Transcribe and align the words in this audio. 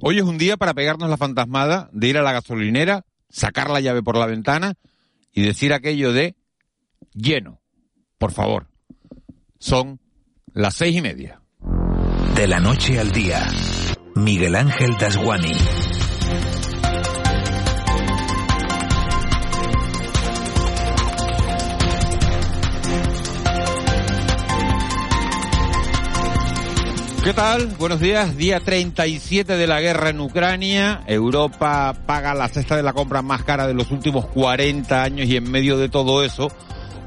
Hoy 0.00 0.18
es 0.18 0.24
un 0.24 0.38
día 0.38 0.56
para 0.56 0.74
pegarnos 0.74 1.10
la 1.10 1.16
fantasmada 1.16 1.90
de 1.92 2.06
ir 2.06 2.18
a 2.18 2.22
la 2.22 2.32
gasolinera, 2.32 3.04
sacar 3.28 3.68
la 3.68 3.80
llave 3.80 4.02
por 4.02 4.16
la 4.16 4.26
ventana 4.26 4.74
y 5.32 5.42
decir 5.42 5.72
aquello 5.72 6.12
de 6.12 6.36
lleno. 7.14 7.60
Por 8.16 8.30
favor. 8.30 8.68
Son 9.58 10.00
las 10.52 10.74
seis 10.74 10.96
y 10.96 11.02
media. 11.02 11.42
De 12.36 12.46
la 12.46 12.60
noche 12.60 13.00
al 13.00 13.10
día. 13.10 13.48
Miguel 14.14 14.54
Ángel 14.54 14.96
Dasguani. 14.98 15.52
¿Qué 27.24 27.34
tal? 27.34 27.66
Buenos 27.78 28.00
días. 28.00 28.36
Día 28.36 28.60
37 28.60 29.56
de 29.56 29.66
la 29.66 29.80
guerra 29.80 30.10
en 30.10 30.20
Ucrania. 30.20 31.02
Europa 31.06 31.94
paga 32.06 32.32
la 32.32 32.48
cesta 32.48 32.76
de 32.76 32.82
la 32.82 32.92
compra 32.92 33.22
más 33.22 33.42
cara 33.42 33.66
de 33.66 33.74
los 33.74 33.90
últimos 33.90 34.26
40 34.26 35.02
años 35.02 35.26
y 35.26 35.36
en 35.36 35.50
medio 35.50 35.76
de 35.76 35.88
todo 35.88 36.24
eso, 36.24 36.48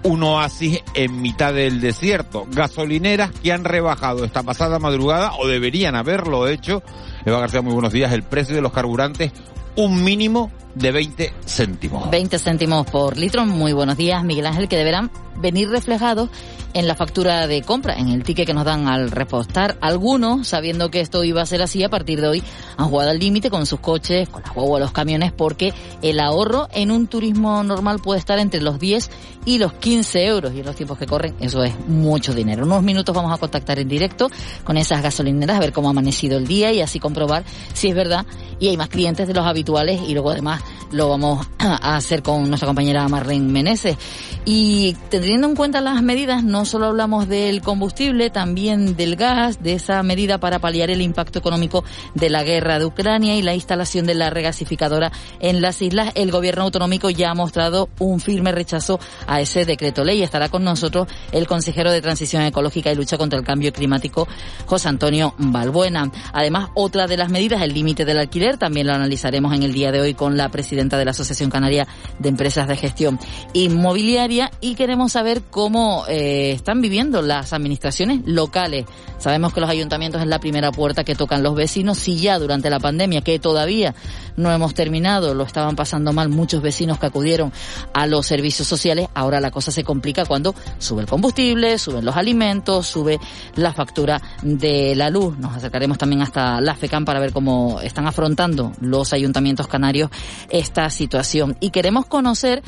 un 0.04 0.22
oasis 0.24 0.82
en 0.96 1.22
mitad 1.22 1.54
del 1.54 1.80
desierto. 1.80 2.46
Gasolineras 2.52 3.32
que 3.32 3.54
han 3.54 3.64
rebajado 3.64 4.26
esta 4.26 4.44
pasada 4.44 4.80
madrugada, 4.80 5.32
o 5.40 5.48
deberían 5.48 5.96
haberlo 5.96 6.48
hecho. 6.48 6.84
Eva 7.26 7.40
García, 7.40 7.62
muy 7.62 7.74
buenos 7.74 7.94
días. 7.94 8.12
El 8.12 8.24
precio 8.24 8.54
de 8.54 8.62
los 8.62 8.74
carburantes, 8.74 9.32
un 9.76 10.04
mínimo 10.04 10.52
de 10.76 10.92
20 10.92 11.34
céntimos. 11.46 12.10
20 12.10 12.40
céntimos 12.40 12.86
por 12.90 13.18
litro. 13.18 13.46
Muy 13.46 13.74
buenos 13.74 13.98
días, 13.98 14.24
Miguel 14.24 14.46
Ángel, 14.46 14.68
que 14.68 14.78
deberán 14.78 15.12
venir 15.42 15.70
reflejados 15.70 16.30
en 16.74 16.88
la 16.88 16.96
factura 16.96 17.48
de 17.48 17.62
compra, 17.64 17.96
en 17.96 18.10
el 18.10 18.24
ticket 18.24 18.46
que 18.46 18.54
nos 18.54 18.66
dan 18.66 18.88
al 18.88 19.12
repostar. 19.12 19.78
Algunos, 19.82 20.48
sabiendo 20.48 20.90
que 20.90 21.02
esto 21.02 21.24
iba 21.24 21.42
a 21.42 21.46
ser 21.46 21.62
así, 21.62 21.84
a 21.84 21.90
partir 21.90 22.22
de 22.22 22.28
hoy 22.28 22.44
han 22.78 22.88
jugado 22.88 23.10
al 23.10 23.20
límite 23.20 23.50
con 23.50 23.66
sus 23.66 23.80
coches, 23.80 24.30
con 24.30 24.42
las 24.44 24.56
huevos, 24.56 24.80
los 24.80 24.92
camiones, 24.92 25.32
porque 25.34 25.74
el 26.02 26.20
ahorro 26.20 26.68
en 26.72 26.92
un 26.92 27.08
turismo 27.08 27.64
normal 27.64 28.00
puede 28.00 28.20
estar 28.20 28.40
entre 28.40 28.62
los 28.62 28.80
10 28.80 29.10
y 29.46 29.58
los 29.58 29.74
15 29.74 30.26
euros. 30.26 30.54
Y 30.54 30.60
en 30.60 30.66
los 30.66 30.76
tiempos 30.76 30.98
que 30.98 31.06
corren, 31.06 31.36
eso 31.40 31.64
es 31.64 31.78
mucho 31.88 32.34
dinero. 32.34 32.64
Unos 32.64 32.84
minutos 32.84 33.14
vamos 33.14 33.34
a 33.34 33.38
contactar 33.38 33.80
en 33.80 33.90
directo 33.90 34.30
con 34.64 34.78
esas 34.78 35.02
gasolineras, 35.02 35.58
a 35.58 35.60
ver 35.60 35.74
cómo 35.74 35.90
ha 35.90 35.92
amanecido 35.92 36.38
el 36.38 36.48
día 36.48 36.72
y 36.72 36.82
así 36.82 37.00
comprobar 37.00 37.44
si 37.74 37.90
es 37.90 37.96
verdad. 37.96 38.26
Y 38.60 38.70
hay 38.70 38.78
más 38.78 38.90
clientes 38.90 39.28
de 39.28 39.34
los 39.34 39.46
y 39.62 40.14
luego 40.14 40.32
además 40.32 40.62
lo 40.92 41.10
vamos 41.10 41.48
a 41.60 41.96
hacer 41.96 42.22
con 42.22 42.48
nuestra 42.50 42.68
compañera 42.68 43.08
Marlene 43.08 43.52
Meneses. 43.52 43.98
Y 44.44 44.96
teniendo 45.10 45.48
en 45.48 45.56
cuenta 45.56 45.82
las 45.82 46.02
medidas, 46.02 46.44
no 46.44 46.66
solo 46.66 46.88
hablamos 46.88 47.28
del 47.28 47.62
combustible, 47.62 48.30
también 48.30 48.96
del 48.96 49.16
gas, 49.16 49.62
de 49.62 49.74
esa 49.74 50.02
medida 50.04 50.40
para 50.40 50.60
paliar 50.60 50.90
el 50.90 51.02
impacto 51.02 51.40
económico 51.40 51.84
de 52.16 52.30
la 52.30 52.44
guerra 52.44 52.80
de 52.80 52.86
Ucrania 52.86 53.36
y 53.36 53.42
la 53.44 53.54
instalación 53.54 54.06
de 54.08 54.16
la 54.16 54.30
regasificadora 54.32 55.12
en 55.40 55.62
las 55.62 55.82
islas. 55.82 56.12
El 56.16 56.32
gobierno 56.32 56.64
autonómico 56.64 57.10
ya 57.10 57.32
ha 57.32 57.36
mostrado 57.36 57.90
un 58.00 58.20
firme 58.20 58.52
rechazo 58.52 59.00
a 59.28 59.42
ese 59.42 59.66
decreto 59.66 60.04
ley. 60.04 60.24
Estará 60.24 60.50
con 60.50 60.64
nosotros 60.64 61.08
el 61.32 61.48
consejero 61.48 61.92
de 61.92 62.02
Transición 62.02 62.44
Ecológica 62.44 62.92
y 62.92 62.96
Lucha 62.96 63.18
contra 63.18 63.38
el 63.40 63.46
Cambio 63.46 63.72
Climático, 63.72 64.28
José 64.66 64.90
Antonio 64.90 65.36
Balbuena. 65.38 66.12
Además, 66.34 66.70
otra 66.74 67.08
de 67.08 67.18
las 67.18 67.30
medidas, 67.30 67.62
el 67.62 67.74
límite 67.74 68.06
del 68.06 68.18
alquiler, 68.18 68.58
también 68.58 68.88
lo 68.88 68.94
analizaremos 68.94 69.51
en 69.54 69.64
el 69.64 69.74
día 69.74 69.92
de 69.92 70.02
hoy 70.02 70.14
con 70.14 70.38
la 70.38 70.50
presidenta 70.50 70.98
de 70.98 71.06
la 71.06 71.12
Asociación 71.12 71.50
Canaria 71.50 71.88
de 72.20 72.30
Empresas 72.30 72.68
de 72.68 72.78
Gestión 72.78 73.20
Inmobiliaria 73.54 74.52
y 74.62 74.76
queremos 74.76 75.12
saber 75.14 75.42
cómo 75.50 76.06
eh, 76.08 76.52
están 76.52 76.82
viviendo 76.82 77.22
las 77.22 77.54
administraciones 77.54 78.22
locales. 78.26 78.86
Sabemos 79.18 79.54
que 79.54 79.62
los 79.62 79.70
ayuntamientos 79.70 80.22
es 80.22 80.28
la 80.28 80.40
primera 80.40 80.72
puerta 80.72 81.04
que 81.04 81.16
tocan 81.16 81.44
los 81.44 81.56
vecinos. 81.56 81.98
Si 81.98 82.18
ya 82.18 82.40
durante 82.40 82.70
la 82.70 82.80
pandemia, 82.80 83.22
que 83.22 83.38
todavía 83.40 83.94
no 84.36 84.52
hemos 84.52 84.74
terminado, 84.74 85.34
lo 85.34 85.44
estaban 85.44 85.76
pasando 85.76 86.14
mal 86.14 86.30
muchos 86.30 86.62
vecinos 86.62 86.98
que 86.98 87.06
acudieron 87.06 87.52
a 87.94 88.08
los 88.08 88.26
servicios 88.26 88.68
sociales, 88.68 89.08
ahora 89.14 89.40
la 89.40 89.52
cosa 89.52 89.72
se 89.72 89.84
complica 89.84 90.26
cuando 90.26 90.56
sube 90.80 91.02
el 91.02 91.08
combustible, 91.08 91.78
suben 91.78 92.06
los 92.06 92.16
alimentos, 92.16 92.88
sube 92.88 93.20
la 93.56 93.74
factura 93.74 94.22
de 94.42 94.96
la 94.96 95.10
luz. 95.10 95.38
Nos 95.38 95.56
acercaremos 95.56 95.98
también 95.98 96.22
hasta 96.22 96.62
la 96.62 96.76
FECAM 96.76 97.06
para 97.06 97.20
ver 97.20 97.32
cómo 97.32 97.80
están 97.82 98.08
afrontando 98.08 98.72
los 98.80 99.14
ayuntamientos 99.14 99.41
canarios 99.68 100.10
esta 100.50 100.90
situación. 100.90 101.58
Y 101.60 101.72
queremos 101.72 102.06
conocer 102.06 102.64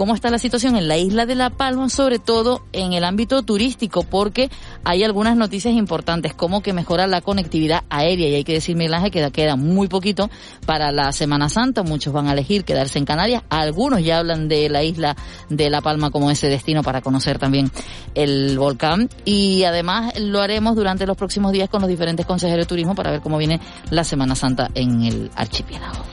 cómo 0.00 0.14
está 0.14 0.30
la 0.30 0.38
situación 0.38 0.76
en 0.76 0.88
la 0.88 0.96
isla 0.96 1.26
de 1.26 1.34
La 1.34 1.50
Palma, 1.50 1.90
sobre 1.90 2.18
todo 2.18 2.62
en 2.72 2.94
el 2.94 3.04
ámbito 3.04 3.42
turístico, 3.42 4.02
porque 4.02 4.48
hay 4.82 5.04
algunas 5.04 5.36
noticias 5.36 5.74
importantes, 5.74 6.32
como 6.32 6.62
que 6.62 6.72
mejora 6.72 7.06
la 7.06 7.20
conectividad 7.20 7.84
aérea, 7.90 8.30
y 8.30 8.34
hay 8.36 8.44
que 8.44 8.54
decir, 8.54 8.76
Miguel 8.76 8.94
Ángel, 8.94 9.10
que 9.10 9.30
queda 9.30 9.56
muy 9.56 9.88
poquito 9.88 10.30
para 10.64 10.90
la 10.90 11.12
Semana 11.12 11.50
Santa, 11.50 11.82
muchos 11.82 12.14
van 12.14 12.28
a 12.28 12.32
elegir 12.32 12.64
quedarse 12.64 12.98
en 12.98 13.04
Canarias, 13.04 13.42
algunos 13.50 14.02
ya 14.02 14.20
hablan 14.20 14.48
de 14.48 14.70
la 14.70 14.82
isla 14.82 15.16
de 15.50 15.68
La 15.68 15.82
Palma 15.82 16.10
como 16.10 16.30
ese 16.30 16.46
destino 16.46 16.82
para 16.82 17.02
conocer 17.02 17.38
también 17.38 17.70
el 18.14 18.58
volcán, 18.58 19.10
y 19.26 19.64
además 19.64 20.18
lo 20.18 20.40
haremos 20.40 20.76
durante 20.76 21.04
los 21.04 21.18
próximos 21.18 21.52
días 21.52 21.68
con 21.68 21.82
los 21.82 21.90
diferentes 21.90 22.24
consejeros 22.24 22.64
de 22.64 22.68
turismo 22.68 22.94
para 22.94 23.10
ver 23.10 23.20
cómo 23.20 23.36
viene 23.36 23.60
la 23.90 24.04
Semana 24.04 24.34
Santa 24.34 24.70
en 24.74 25.02
el 25.02 25.30
archipiélago. 25.36 26.06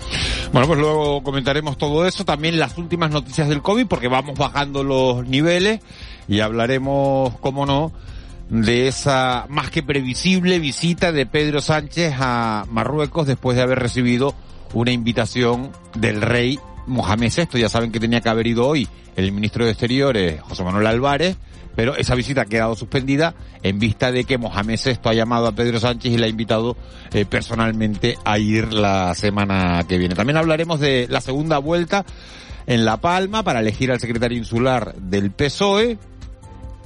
Bueno, 0.52 0.68
pues 0.68 0.80
luego 0.80 1.24
comentaremos 1.24 1.78
todo 1.78 2.06
eso, 2.06 2.24
también 2.24 2.58
las 2.58 2.78
últimas 2.78 3.12
noticias 3.12 3.50
del 3.50 3.62
COVID, 3.62 3.77
porque 3.86 4.08
vamos 4.08 4.38
bajando 4.38 4.84
los 4.84 5.28
niveles 5.28 5.80
y 6.28 6.40
hablaremos, 6.42 7.38
como 7.40 7.66
no, 7.66 7.92
de 8.50 8.88
esa 8.88 9.46
más 9.50 9.72
que 9.72 9.84
previsible 9.84 10.60
visita 10.60 11.12
de 11.12 11.26
Pedro 11.26 11.62
Sánchez 11.62 12.14
a 12.20 12.66
Marruecos 12.70 13.28
después 13.28 13.58
de 13.58 13.64
haber 13.64 13.80
recibido 13.80 14.34
una 14.74 14.92
invitación 14.92 15.72
del 15.96 16.22
rey 16.22 16.60
Mohamed 16.86 17.32
VI. 17.36 17.60
Ya 17.60 17.70
saben 17.70 17.92
que 17.92 18.00
tenía 18.00 18.22
que 18.22 18.30
haber 18.30 18.48
ido 18.48 18.68
hoy 18.68 18.88
el 19.16 19.32
ministro 19.32 19.66
de 19.66 19.72
Exteriores, 19.72 20.42
José 20.42 20.64
Manuel 20.64 20.88
Álvarez, 20.88 21.38
pero 21.76 21.96
esa 21.96 22.16
visita 22.16 22.42
ha 22.42 22.46
quedado 22.46 22.76
suspendida 22.76 23.36
en 23.64 23.80
vista 23.80 24.12
de 24.12 24.24
que 24.24 24.38
Mohamed 24.38 24.80
VI 24.84 24.98
ha 25.04 25.14
llamado 25.14 25.48
a 25.48 25.52
Pedro 25.52 25.80
Sánchez 25.80 26.12
y 26.12 26.18
le 26.18 26.26
ha 26.26 26.30
invitado 26.30 26.76
eh, 27.14 27.26
personalmente 27.26 28.18
a 28.26 28.40
ir 28.40 28.74
la 28.74 29.14
semana 29.14 29.84
que 29.88 29.98
viene. 29.98 30.16
También 30.16 30.38
hablaremos 30.38 30.80
de 30.80 31.08
la 31.10 31.22
segunda 31.22 31.58
vuelta 31.60 32.06
en 32.68 32.86
La 32.86 32.98
Palma 32.98 33.44
para 33.44 33.62
elegir 33.62 33.92
al 33.92 34.00
secretario 34.00 34.38
insular 34.38 34.94
del 34.96 35.32
PSOE 35.32 35.98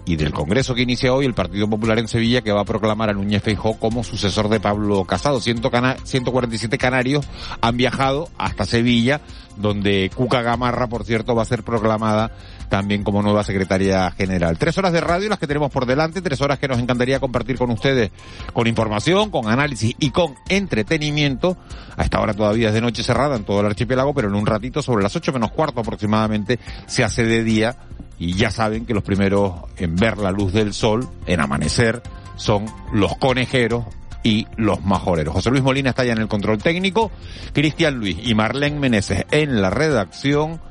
y 0.06 0.16
del 0.16 0.32
Congreso 0.32 0.74
que 0.74 0.82
inicia 0.82 1.14
hoy 1.14 1.26
el 1.26 1.34
Partido 1.34 1.70
Popular 1.70 2.00
en 2.00 2.08
Sevilla 2.08 2.42
que 2.42 2.52
va 2.52 2.62
a 2.62 2.66
proclamar 2.66 3.10
a 3.10 3.14
Núñez 3.14 3.44
Feijó 3.44 3.78
como 3.78 4.04
sucesor 4.04 4.50
de 4.50 4.60
Pablo 4.60 5.04
Casado. 5.06 5.42
147 5.42 6.78
canarios 6.78 7.26
han 7.62 7.78
viajado 7.78 8.30
hasta 8.38 8.66
Sevilla, 8.66 9.22
donde 9.58 10.10
Cuca 10.16 10.42
Gamarra, 10.42 10.88
por 10.88 11.04
cierto, 11.04 11.36
va 11.36 11.44
a 11.44 11.46
ser 11.46 11.64
proclamada 11.64 12.32
también 12.72 13.04
como 13.04 13.22
nueva 13.22 13.44
secretaria 13.44 14.10
general. 14.12 14.58
Tres 14.58 14.78
horas 14.78 14.94
de 14.94 15.02
radio 15.02 15.28
las 15.28 15.38
que 15.38 15.46
tenemos 15.46 15.70
por 15.70 15.86
delante, 15.86 16.22
tres 16.22 16.40
horas 16.40 16.58
que 16.58 16.70
nos 16.70 16.80
encantaría 16.80 17.20
compartir 17.20 17.58
con 17.58 17.70
ustedes 17.70 18.12
con 18.54 18.66
información, 18.66 19.30
con 19.30 19.50
análisis 19.50 19.94
y 20.00 20.10
con 20.12 20.36
entretenimiento. 20.48 21.58
A 21.98 22.04
esta 22.04 22.22
hora 22.22 22.34
todavía 22.34 22.70
es 22.70 22.74
de 22.74 22.80
noche 22.80 23.04
cerrada 23.04 23.36
en 23.36 23.44
todo 23.44 23.60
el 23.60 23.66
archipiélago, 23.66 24.14
pero 24.14 24.30
en 24.30 24.36
un 24.36 24.46
ratito, 24.46 24.82
sobre 24.82 25.04
las 25.04 25.14
ocho 25.18 25.34
menos 25.34 25.52
cuarto 25.52 25.82
aproximadamente, 25.82 26.60
se 26.88 27.04
hace 27.04 27.26
de 27.26 27.44
día 27.44 27.76
y 28.18 28.36
ya 28.36 28.50
saben 28.52 28.86
que 28.86 28.94
los 28.94 29.04
primeros 29.04 29.54
en 29.76 29.98
ver 29.98 30.18
la 30.18 30.32
luz 30.32 30.54
del 30.54 30.74
sol, 30.74 31.10
en 31.26 31.42
amanecer, 31.42 32.02
son 32.38 32.68
los 32.94 33.18
conejeros 33.18 33.84
y 34.24 34.48
los 34.56 34.82
majoreros. 34.82 35.34
José 35.34 35.50
Luis 35.50 35.62
Molina 35.62 35.90
está 35.90 36.06
ya 36.06 36.14
en 36.14 36.20
el 36.20 36.30
control 36.30 36.60
técnico, 36.60 37.12
Cristian 37.52 37.96
Luis 37.96 38.16
y 38.24 38.34
Marlene 38.34 38.80
Meneses 38.80 39.26
en 39.32 39.62
la 39.62 39.72
redacción 39.72 40.62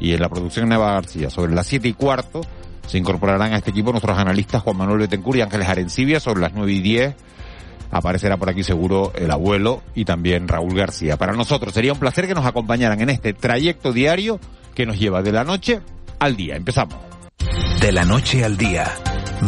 y 0.00 0.12
en 0.12 0.20
la 0.20 0.28
producción 0.28 0.68
Neva 0.68 0.94
García. 0.94 1.30
Sobre 1.30 1.54
las 1.54 1.66
siete 1.66 1.88
y 1.88 1.92
cuarto 1.92 2.40
se 2.86 2.98
incorporarán 2.98 3.52
a 3.52 3.58
este 3.58 3.70
equipo 3.70 3.92
nuestros 3.92 4.18
analistas 4.18 4.62
Juan 4.62 4.76
Manuel 4.76 4.98
Betencur 5.00 5.36
y 5.36 5.42
Ángeles 5.42 5.68
Arencibia. 5.68 6.18
Sobre 6.18 6.40
las 6.40 6.52
nueve 6.54 6.72
y 6.72 6.80
diez 6.80 7.14
aparecerá 7.90 8.36
por 8.36 8.48
aquí 8.48 8.62
seguro 8.62 9.12
el 9.14 9.30
abuelo 9.30 9.82
y 9.94 10.04
también 10.04 10.48
Raúl 10.48 10.74
García. 10.74 11.16
Para 11.16 11.32
nosotros 11.32 11.74
sería 11.74 11.92
un 11.92 11.98
placer 11.98 12.26
que 12.26 12.34
nos 12.34 12.46
acompañaran 12.46 13.00
en 13.00 13.10
este 13.10 13.32
trayecto 13.32 13.92
diario 13.92 14.40
que 14.74 14.86
nos 14.86 14.98
lleva 14.98 15.22
de 15.22 15.32
la 15.32 15.44
noche 15.44 15.80
al 16.18 16.36
día. 16.36 16.56
Empezamos. 16.56 16.96
De 17.80 17.92
la 17.92 18.04
noche 18.04 18.44
al 18.44 18.56
día. 18.56 18.92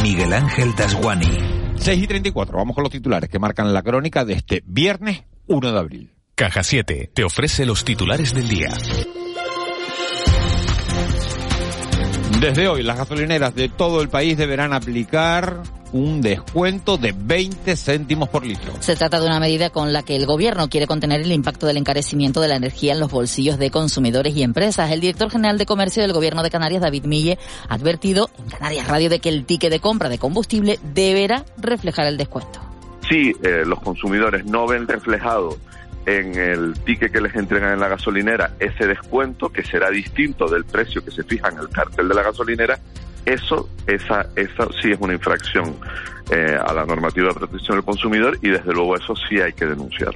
Miguel 0.03 0.33
Ángel 0.33 0.75
Dasguani. 0.75 1.39
6 1.77 2.03
y 2.03 2.07
34. 2.07 2.57
Vamos 2.57 2.75
con 2.75 2.85
los 2.85 2.93
titulares 2.93 3.29
que 3.29 3.39
marcan 3.39 3.73
la 3.73 3.83
crónica 3.83 4.25
de 4.25 4.35
este 4.35 4.63
viernes 4.67 5.25
1 5.47 5.73
de 5.73 5.79
abril. 5.79 6.13
Caja 6.35 6.63
7 6.63 7.11
te 7.13 7.25
ofrece 7.25 7.67
los 7.67 7.85
titulares 7.85 8.33
del 8.35 8.49
día. 8.49 8.71
Desde 12.41 12.69
hoy, 12.69 12.83
las 12.83 12.97
gasolineras 12.97 13.55
de 13.55 13.69
todo 13.69 14.03
el 14.03 14.09
país 14.09 14.37
deberán 14.37 14.73
aplicar 14.73 15.63
un 15.93 16.23
descuento 16.23 16.97
de 16.97 17.15
20 17.17 17.77
céntimos 17.77 18.29
por 18.29 18.45
litro. 18.45 18.73
Se 18.81 18.97
trata 18.97 19.21
de 19.21 19.27
una 19.27 19.39
medida 19.39 19.71
con 19.71 19.93
la 19.93 20.03
que 20.03 20.17
el 20.17 20.27
gobierno 20.27 20.69
quiere 20.69 20.87
contener 20.87 21.21
el 21.21 21.33
impacto 21.33 21.67
del 21.67 21.77
encarecimiento 21.77 22.41
de 22.41 22.49
la 22.49 22.57
energía 22.57 22.95
en 22.95 23.01
los 23.01 23.11
bolsillos 23.11 23.59
de 23.59 23.71
consumidores 23.71 24.35
y 24.35 24.43
empresas. 24.43 24.91
El 24.91 25.01
director 25.01 25.31
general 25.31 25.59
de 25.59 25.67
comercio 25.67 26.03
del 26.03 26.13
gobierno 26.13 26.43
de 26.43 26.51
Canarias, 26.51 26.83
David 26.83 27.05
Mille, 27.05 27.39
ha 27.69 27.75
advertido 27.75 28.31
en 28.39 28.49
Canarias 28.51 28.89
Radio 28.89 29.11
de 29.11 29.21
que 29.21 29.29
el 29.29 29.45
ticket 29.45 29.71
de 29.71 29.81
compra 29.81 30.09
de 30.09 30.19
combustible 30.19 30.79
deberá 30.95 31.45
reflejar 31.59 32.07
el 32.07 32.17
descuento. 32.17 32.61
Si 33.09 33.33
eh, 33.43 33.65
los 33.67 33.81
consumidores 33.81 34.47
no 34.47 34.67
ven 34.67 34.89
reflejado 34.89 35.59
en 36.07 36.35
el 36.37 36.75
ticket 36.85 37.13
que 37.13 37.21
les 37.21 37.35
entregan 37.35 37.73
en 37.73 37.81
la 37.81 37.89
gasolinera 37.89 38.55
ese 38.59 38.87
descuento 38.87 39.51
que 39.51 39.63
será 39.63 39.91
distinto 39.91 40.49
del 40.49 40.65
precio 40.65 41.05
que 41.05 41.11
se 41.11 41.23
fija 41.23 41.49
en 41.49 41.59
el 41.59 41.69
cartel 41.69 42.09
de 42.09 42.15
la 42.15 42.23
gasolinera, 42.23 42.79
eso, 43.27 43.69
esa, 43.87 44.27
esa 44.37 44.69
sí 44.81 44.93
es 44.93 44.99
una 45.01 45.15
infracción 45.15 45.77
eh, 46.31 46.57
a 46.65 46.73
la 46.73 46.85
normativa 46.87 47.29
de 47.29 47.35
protección 47.35 47.77
del 47.77 47.85
consumidor 47.85 48.39
y 48.43 48.51
desde 48.51 48.73
luego 48.73 48.97
eso 48.97 49.15
sí 49.29 49.41
hay 49.41 49.53
que 49.53 49.67
denunciar. 49.67 50.15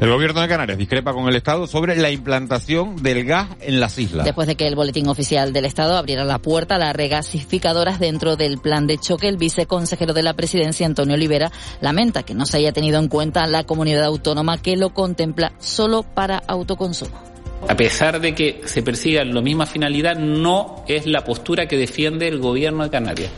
El 0.00 0.10
gobierno 0.10 0.40
de 0.40 0.48
Canarias 0.48 0.78
discrepa 0.78 1.12
con 1.12 1.28
el 1.28 1.34
Estado 1.34 1.66
sobre 1.66 1.96
la 1.96 2.10
implantación 2.10 3.02
del 3.02 3.24
gas 3.24 3.48
en 3.60 3.80
las 3.80 3.98
islas. 3.98 4.24
Después 4.24 4.46
de 4.46 4.54
que 4.54 4.66
el 4.66 4.76
boletín 4.76 5.08
oficial 5.08 5.52
del 5.52 5.64
Estado 5.64 5.96
abriera 5.96 6.24
la 6.24 6.38
puerta 6.38 6.76
a 6.76 6.78
las 6.78 6.94
regasificadoras 6.94 7.98
dentro 7.98 8.36
del 8.36 8.58
plan 8.58 8.86
de 8.86 8.98
choque, 8.98 9.28
el 9.28 9.36
viceconsejero 9.36 10.12
de 10.12 10.22
la 10.22 10.34
presidencia, 10.34 10.86
Antonio 10.86 11.14
Olivera, 11.14 11.50
lamenta 11.80 12.22
que 12.22 12.34
no 12.34 12.46
se 12.46 12.58
haya 12.58 12.72
tenido 12.72 12.98
en 12.98 13.08
cuenta 13.08 13.46
la 13.46 13.64
comunidad 13.64 14.04
autónoma 14.04 14.58
que 14.58 14.76
lo 14.76 14.90
contempla 14.90 15.52
solo 15.58 16.02
para 16.02 16.38
autoconsumo. 16.38 17.28
A 17.66 17.76
pesar 17.76 18.20
de 18.20 18.34
que 18.34 18.60
se 18.64 18.82
persiga 18.82 19.24
la 19.24 19.40
misma 19.40 19.66
finalidad, 19.66 20.16
no 20.16 20.84
es 20.86 21.06
la 21.06 21.24
postura 21.24 21.66
que 21.66 21.76
defiende 21.76 22.28
el 22.28 22.38
gobierno 22.38 22.84
de 22.84 22.90
Canarias. 22.90 23.30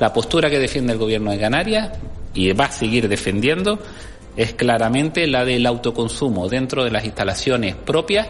La 0.00 0.12
postura 0.12 0.50
que 0.50 0.58
defiende 0.58 0.92
el 0.92 0.98
gobierno 0.98 1.30
de 1.30 1.38
Canarias, 1.38 1.90
y 2.34 2.52
va 2.52 2.66
a 2.66 2.72
seguir 2.72 3.08
defendiendo, 3.08 3.78
es 4.36 4.54
claramente 4.54 5.26
la 5.26 5.44
del 5.44 5.66
autoconsumo 5.66 6.48
dentro 6.48 6.84
de 6.84 6.90
las 6.90 7.04
instalaciones 7.04 7.74
propias 7.74 8.28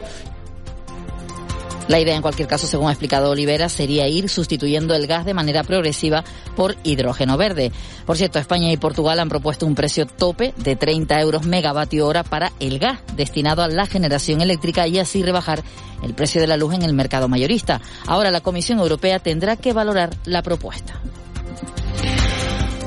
la 1.88 1.98
idea, 1.98 2.14
en 2.14 2.22
cualquier 2.22 2.46
caso, 2.46 2.66
según 2.66 2.88
ha 2.88 2.92
explicado 2.92 3.30
Olivera, 3.30 3.70
sería 3.70 4.06
ir 4.08 4.28
sustituyendo 4.28 4.94
el 4.94 5.06
gas 5.06 5.24
de 5.24 5.32
manera 5.32 5.64
progresiva 5.64 6.22
por 6.54 6.76
hidrógeno 6.84 7.38
verde. 7.38 7.72
Por 8.04 8.18
cierto, 8.18 8.38
España 8.38 8.70
y 8.70 8.76
Portugal 8.76 9.18
han 9.18 9.30
propuesto 9.30 9.64
un 9.64 9.74
precio 9.74 10.06
tope 10.06 10.52
de 10.58 10.76
30 10.76 11.18
euros 11.20 11.46
megavatio 11.46 12.06
hora 12.06 12.24
para 12.24 12.52
el 12.60 12.78
gas 12.78 13.00
destinado 13.16 13.62
a 13.62 13.68
la 13.68 13.86
generación 13.86 14.42
eléctrica 14.42 14.86
y 14.86 14.98
así 14.98 15.22
rebajar 15.22 15.62
el 16.02 16.12
precio 16.12 16.42
de 16.42 16.46
la 16.46 16.58
luz 16.58 16.74
en 16.74 16.82
el 16.82 16.92
mercado 16.92 17.26
mayorista. 17.26 17.80
Ahora 18.06 18.30
la 18.30 18.42
Comisión 18.42 18.80
Europea 18.80 19.18
tendrá 19.18 19.56
que 19.56 19.72
valorar 19.72 20.10
la 20.26 20.42
propuesta. 20.42 21.00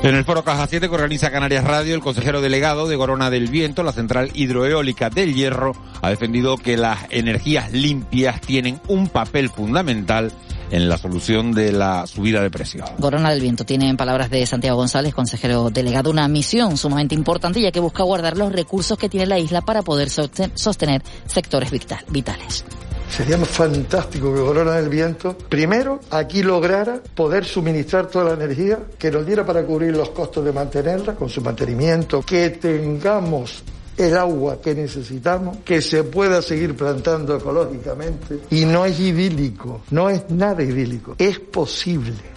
En 0.02 0.16
el 0.16 0.24
foro 0.24 0.42
Caja 0.42 0.66
7 0.66 0.88
que 0.88 0.94
organiza 0.96 1.30
Canarias 1.30 1.62
Radio, 1.62 1.94
el 1.94 2.00
consejero 2.00 2.40
delegado 2.40 2.88
de 2.88 2.96
Corona 2.96 3.30
del 3.30 3.46
Viento, 3.46 3.84
la 3.84 3.92
central 3.92 4.30
hidroeólica 4.34 5.10
del 5.10 5.32
Hierro, 5.32 5.76
ha 6.00 6.10
defendido 6.10 6.56
que 6.56 6.76
las 6.76 7.06
energías 7.10 7.70
limpias 7.70 8.40
tienen 8.40 8.80
un 8.88 9.06
papel 9.06 9.48
fundamental 9.48 10.32
en 10.72 10.88
la 10.88 10.98
solución 10.98 11.52
de 11.52 11.70
la 11.70 12.04
subida 12.08 12.42
de 12.42 12.50
precios. 12.50 12.90
Corona 13.00 13.30
del 13.30 13.42
Viento 13.42 13.64
tiene, 13.64 13.88
en 13.88 13.96
palabras 13.96 14.28
de 14.28 14.44
Santiago 14.44 14.76
González, 14.76 15.14
consejero 15.14 15.70
delegado, 15.70 16.10
una 16.10 16.26
misión 16.26 16.76
sumamente 16.76 17.14
importante 17.14 17.60
ya 17.60 17.70
que 17.70 17.78
busca 17.78 18.02
guardar 18.02 18.36
los 18.36 18.52
recursos 18.52 18.98
que 18.98 19.08
tiene 19.08 19.26
la 19.26 19.38
isla 19.38 19.60
para 19.60 19.82
poder 19.82 20.10
sostener 20.10 21.02
sectores 21.26 21.70
vitales. 22.08 22.64
Sería 23.12 23.36
fantástico 23.36 24.32
que 24.32 24.40
Corona 24.40 24.76
del 24.76 24.88
Viento, 24.88 25.36
primero, 25.36 26.00
aquí 26.10 26.42
lograra 26.42 26.98
poder 27.14 27.44
suministrar 27.44 28.06
toda 28.06 28.24
la 28.24 28.42
energía 28.42 28.78
que 28.98 29.10
nos 29.10 29.26
diera 29.26 29.44
para 29.44 29.62
cubrir 29.66 29.94
los 29.94 30.08
costos 30.10 30.42
de 30.42 30.50
mantenerla 30.50 31.14
con 31.14 31.28
su 31.28 31.42
mantenimiento, 31.42 32.22
que 32.22 32.48
tengamos 32.50 33.64
el 33.98 34.16
agua 34.16 34.62
que 34.62 34.74
necesitamos, 34.74 35.58
que 35.58 35.82
se 35.82 36.04
pueda 36.04 36.40
seguir 36.40 36.74
plantando 36.74 37.36
ecológicamente. 37.36 38.40
Y 38.48 38.64
no 38.64 38.86
es 38.86 38.98
idílico, 38.98 39.82
no 39.90 40.08
es 40.08 40.30
nada 40.30 40.62
idílico, 40.62 41.14
es 41.18 41.38
posible. 41.38 42.31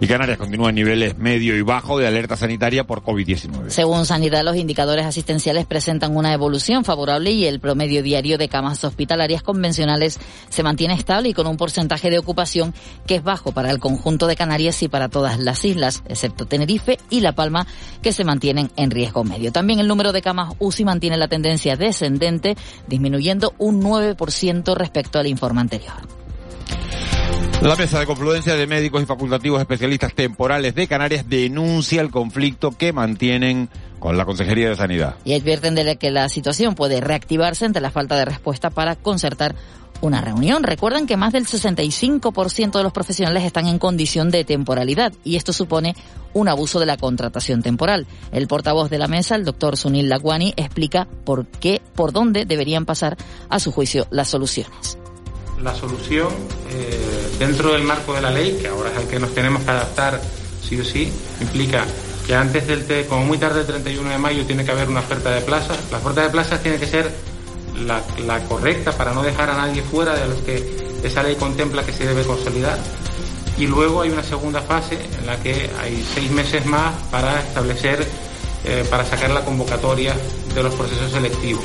Y 0.00 0.06
Canarias 0.06 0.38
continúa 0.38 0.70
en 0.70 0.76
niveles 0.76 1.18
medio 1.18 1.56
y 1.56 1.62
bajo 1.62 1.98
de 1.98 2.06
alerta 2.06 2.36
sanitaria 2.36 2.84
por 2.84 3.02
COVID-19. 3.02 3.70
Según 3.70 4.06
Sanidad, 4.06 4.44
los 4.44 4.56
indicadores 4.56 5.06
asistenciales 5.06 5.66
presentan 5.66 6.16
una 6.16 6.32
evolución 6.32 6.84
favorable 6.84 7.32
y 7.32 7.46
el 7.46 7.60
promedio 7.60 8.02
diario 8.02 8.38
de 8.38 8.48
camas 8.48 8.84
hospitalarias 8.84 9.42
convencionales 9.42 10.18
se 10.48 10.62
mantiene 10.62 10.94
estable 10.94 11.30
y 11.30 11.34
con 11.34 11.46
un 11.46 11.56
porcentaje 11.56 12.10
de 12.10 12.18
ocupación 12.18 12.74
que 13.06 13.16
es 13.16 13.22
bajo 13.22 13.52
para 13.52 13.70
el 13.70 13.78
conjunto 13.78 14.26
de 14.26 14.36
Canarias 14.36 14.82
y 14.82 14.88
para 14.88 15.08
todas 15.08 15.38
las 15.38 15.64
islas, 15.64 16.02
excepto 16.08 16.46
Tenerife 16.46 16.98
y 17.10 17.20
La 17.20 17.32
Palma, 17.32 17.66
que 18.02 18.12
se 18.12 18.24
mantienen 18.24 18.70
en 18.76 18.90
riesgo 18.90 19.24
medio. 19.24 19.52
También 19.52 19.80
el 19.80 19.88
número 19.88 20.12
de 20.12 20.22
camas 20.22 20.54
UCI 20.58 20.84
mantiene 20.84 21.16
la 21.16 21.28
tendencia 21.28 21.76
descendente, 21.76 22.56
disminuyendo 22.86 23.54
un 23.58 23.82
9% 23.82 24.74
respecto 24.74 25.18
al 25.18 25.26
informe 25.26 25.60
anterior. 25.60 26.25
La 27.62 27.74
mesa 27.74 27.98
de 27.98 28.06
confluencia 28.06 28.54
de 28.54 28.66
médicos 28.66 29.02
y 29.02 29.06
facultativos 29.06 29.58
especialistas 29.60 30.14
temporales 30.14 30.74
de 30.74 30.86
Canarias 30.86 31.28
denuncia 31.28 32.00
el 32.00 32.10
conflicto 32.10 32.70
que 32.70 32.92
mantienen 32.92 33.68
con 33.98 34.16
la 34.16 34.24
Consejería 34.24 34.68
de 34.68 34.76
Sanidad. 34.76 35.16
Y 35.24 35.34
advierten 35.34 35.74
de 35.74 35.96
que 35.96 36.10
la 36.10 36.28
situación 36.28 36.74
puede 36.74 37.00
reactivarse 37.00 37.64
ante 37.64 37.80
la 37.80 37.90
falta 37.90 38.14
de 38.16 38.24
respuesta 38.24 38.70
para 38.70 38.94
concertar 38.94 39.56
una 40.00 40.20
reunión. 40.20 40.62
Recuerden 40.62 41.06
que 41.06 41.16
más 41.16 41.32
del 41.32 41.46
65% 41.46 42.72
de 42.72 42.82
los 42.82 42.92
profesionales 42.92 43.42
están 43.42 43.66
en 43.66 43.78
condición 43.78 44.30
de 44.30 44.44
temporalidad 44.44 45.12
y 45.24 45.36
esto 45.36 45.52
supone 45.52 45.96
un 46.34 46.48
abuso 46.48 46.78
de 46.78 46.86
la 46.86 46.98
contratación 46.98 47.62
temporal. 47.62 48.06
El 48.30 48.46
portavoz 48.46 48.90
de 48.90 48.98
la 48.98 49.08
mesa, 49.08 49.34
el 49.34 49.44
doctor 49.44 49.76
Sunil 49.76 50.08
Lagwani, 50.08 50.52
explica 50.56 51.08
por 51.24 51.46
qué, 51.46 51.80
por 51.94 52.12
dónde 52.12 52.44
deberían 52.44 52.84
pasar, 52.84 53.16
a 53.48 53.58
su 53.58 53.72
juicio, 53.72 54.06
las 54.10 54.28
soluciones 54.28 54.98
la 55.62 55.74
solución 55.74 56.28
eh, 56.70 57.30
dentro 57.38 57.72
del 57.72 57.82
marco 57.82 58.14
de 58.14 58.22
la 58.22 58.30
ley, 58.30 58.58
que 58.60 58.68
ahora 58.68 58.90
es 58.90 58.98
al 58.98 59.08
que 59.08 59.18
nos 59.18 59.34
tenemos 59.34 59.62
que 59.62 59.70
adaptar 59.70 60.20
sí 60.62 60.78
o 60.80 60.84
sí, 60.84 61.12
implica 61.40 61.84
que 62.26 62.34
antes 62.34 62.66
del, 62.66 63.06
como 63.06 63.24
muy 63.24 63.38
tarde 63.38 63.60
el 63.60 63.66
31 63.66 64.10
de 64.10 64.18
mayo, 64.18 64.44
tiene 64.44 64.64
que 64.64 64.72
haber 64.72 64.88
una 64.88 65.00
oferta 65.00 65.30
de 65.30 65.40
plazas. 65.42 65.78
La 65.92 65.98
oferta 65.98 66.22
de 66.22 66.30
plazas 66.30 66.60
tiene 66.60 66.78
que 66.78 66.86
ser 66.86 67.10
la, 67.84 68.02
la 68.26 68.40
correcta 68.44 68.92
para 68.92 69.12
no 69.12 69.22
dejar 69.22 69.50
a 69.50 69.56
nadie 69.56 69.82
fuera 69.82 70.14
de 70.14 70.26
los 70.26 70.38
que 70.40 70.86
esa 71.04 71.22
ley 71.22 71.36
contempla 71.36 71.84
que 71.84 71.92
se 71.92 72.04
debe 72.04 72.24
consolidar. 72.24 72.78
Y 73.58 73.66
luego 73.66 74.02
hay 74.02 74.10
una 74.10 74.24
segunda 74.24 74.60
fase 74.60 74.98
en 75.18 75.26
la 75.26 75.36
que 75.40 75.70
hay 75.80 76.04
seis 76.14 76.30
meses 76.30 76.66
más 76.66 76.94
para 77.10 77.40
establecer, 77.40 78.04
eh, 78.64 78.84
para 78.90 79.04
sacar 79.04 79.30
la 79.30 79.44
convocatoria 79.44 80.14
de 80.54 80.62
los 80.62 80.74
procesos 80.74 81.12
selectivos. 81.12 81.64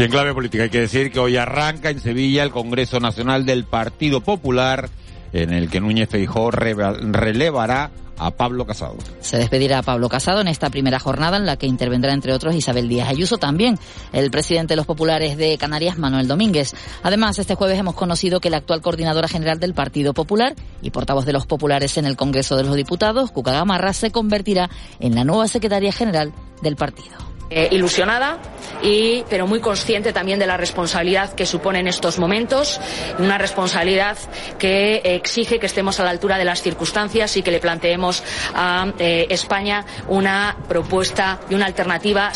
Y 0.00 0.04
en 0.04 0.10
clave 0.10 0.32
política 0.32 0.62
hay 0.62 0.70
que 0.70 0.80
decir 0.80 1.12
que 1.12 1.18
hoy 1.18 1.36
arranca 1.36 1.90
en 1.90 2.00
Sevilla 2.00 2.42
el 2.42 2.52
Congreso 2.52 3.00
Nacional 3.00 3.44
del 3.44 3.64
Partido 3.64 4.22
Popular, 4.22 4.88
en 5.34 5.52
el 5.52 5.68
que 5.68 5.78
Núñez 5.78 6.08
Feijó 6.08 6.50
relevará 6.50 7.90
a 8.16 8.30
Pablo 8.30 8.64
Casado. 8.64 8.96
Se 9.20 9.36
despedirá 9.36 9.80
a 9.80 9.82
Pablo 9.82 10.08
Casado 10.08 10.40
en 10.40 10.48
esta 10.48 10.70
primera 10.70 10.98
jornada 10.98 11.36
en 11.36 11.44
la 11.44 11.58
que 11.58 11.66
intervendrá 11.66 12.14
entre 12.14 12.32
otros 12.32 12.54
Isabel 12.54 12.88
Díaz 12.88 13.10
Ayuso 13.10 13.36
también, 13.36 13.78
el 14.14 14.30
presidente 14.30 14.72
de 14.72 14.76
los 14.76 14.86
populares 14.86 15.36
de 15.36 15.58
Canarias, 15.58 15.98
Manuel 15.98 16.28
Domínguez. 16.28 16.74
Además, 17.02 17.38
este 17.38 17.54
jueves 17.54 17.78
hemos 17.78 17.94
conocido 17.94 18.40
que 18.40 18.48
la 18.48 18.56
actual 18.56 18.80
coordinadora 18.80 19.28
general 19.28 19.60
del 19.60 19.74
Partido 19.74 20.14
Popular 20.14 20.54
y 20.80 20.92
portavoz 20.92 21.26
de 21.26 21.34
los 21.34 21.44
populares 21.44 21.98
en 21.98 22.06
el 22.06 22.16
Congreso 22.16 22.56
de 22.56 22.64
los 22.64 22.74
Diputados, 22.74 23.32
Cuca 23.32 23.52
Gamarra, 23.52 23.92
se 23.92 24.10
convertirá 24.10 24.70
en 24.98 25.14
la 25.14 25.24
nueva 25.24 25.46
secretaria 25.46 25.92
general 25.92 26.32
del 26.62 26.76
partido. 26.76 27.29
Eh, 27.52 27.66
ilusionada 27.72 28.38
y 28.80 29.24
pero 29.28 29.44
muy 29.44 29.58
consciente 29.58 30.12
también 30.12 30.38
de 30.38 30.46
la 30.46 30.56
responsabilidad 30.56 31.32
que 31.32 31.46
supone 31.46 31.80
en 31.80 31.88
estos 31.88 32.16
momentos, 32.16 32.80
una 33.18 33.38
responsabilidad 33.38 34.16
que 34.56 35.02
exige 35.04 35.58
que 35.58 35.66
estemos 35.66 35.98
a 35.98 36.04
la 36.04 36.10
altura 36.10 36.38
de 36.38 36.44
las 36.44 36.62
circunstancias 36.62 37.36
y 37.36 37.42
que 37.42 37.50
le 37.50 37.58
planteemos 37.58 38.22
a 38.54 38.92
eh, 39.00 39.26
España 39.30 39.84
una 40.06 40.58
propuesta 40.68 41.40
y 41.50 41.54
una 41.56 41.66
alternativa. 41.66 42.30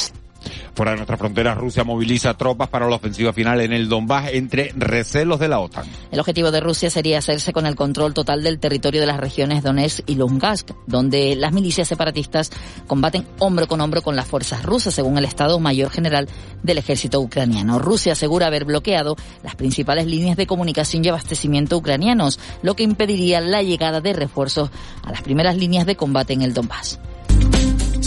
Fuera 0.74 0.92
de 0.92 0.96
nuestras 0.96 1.18
fronteras, 1.18 1.56
Rusia 1.56 1.84
moviliza 1.84 2.34
tropas 2.34 2.68
para 2.68 2.88
la 2.88 2.96
ofensiva 2.96 3.32
final 3.32 3.60
en 3.60 3.72
el 3.72 3.88
Donbass 3.88 4.30
entre 4.32 4.72
recelos 4.76 5.38
de 5.38 5.48
la 5.48 5.60
OTAN. 5.60 5.86
El 6.10 6.20
objetivo 6.20 6.50
de 6.50 6.60
Rusia 6.60 6.90
sería 6.90 7.18
hacerse 7.18 7.52
con 7.52 7.66
el 7.66 7.76
control 7.76 8.14
total 8.14 8.42
del 8.42 8.58
territorio 8.58 9.00
de 9.00 9.06
las 9.06 9.18
regiones 9.18 9.62
Donetsk 9.62 10.08
y 10.08 10.16
Lugansk, 10.16 10.70
donde 10.86 11.36
las 11.36 11.52
milicias 11.52 11.88
separatistas 11.88 12.50
combaten 12.86 13.26
hombro 13.38 13.66
con 13.66 13.80
hombro 13.80 14.02
con 14.02 14.16
las 14.16 14.26
fuerzas 14.26 14.62
rusas, 14.64 14.94
según 14.94 15.18
el 15.18 15.24
Estado 15.24 15.58
Mayor 15.60 15.90
General 15.90 16.28
del 16.62 16.78
Ejército 16.78 17.20
Ucraniano. 17.20 17.78
Rusia 17.78 18.12
asegura 18.12 18.46
haber 18.46 18.64
bloqueado 18.64 19.16
las 19.42 19.54
principales 19.54 20.06
líneas 20.06 20.36
de 20.36 20.46
comunicación 20.46 21.04
y 21.04 21.08
abastecimiento 21.08 21.76
ucranianos, 21.76 22.38
lo 22.62 22.74
que 22.74 22.82
impediría 22.82 23.40
la 23.40 23.62
llegada 23.62 24.00
de 24.00 24.12
refuerzos 24.12 24.70
a 25.02 25.10
las 25.10 25.22
primeras 25.22 25.56
líneas 25.56 25.86
de 25.86 25.96
combate 25.96 26.32
en 26.32 26.42
el 26.42 26.54
Donbass. 26.54 26.98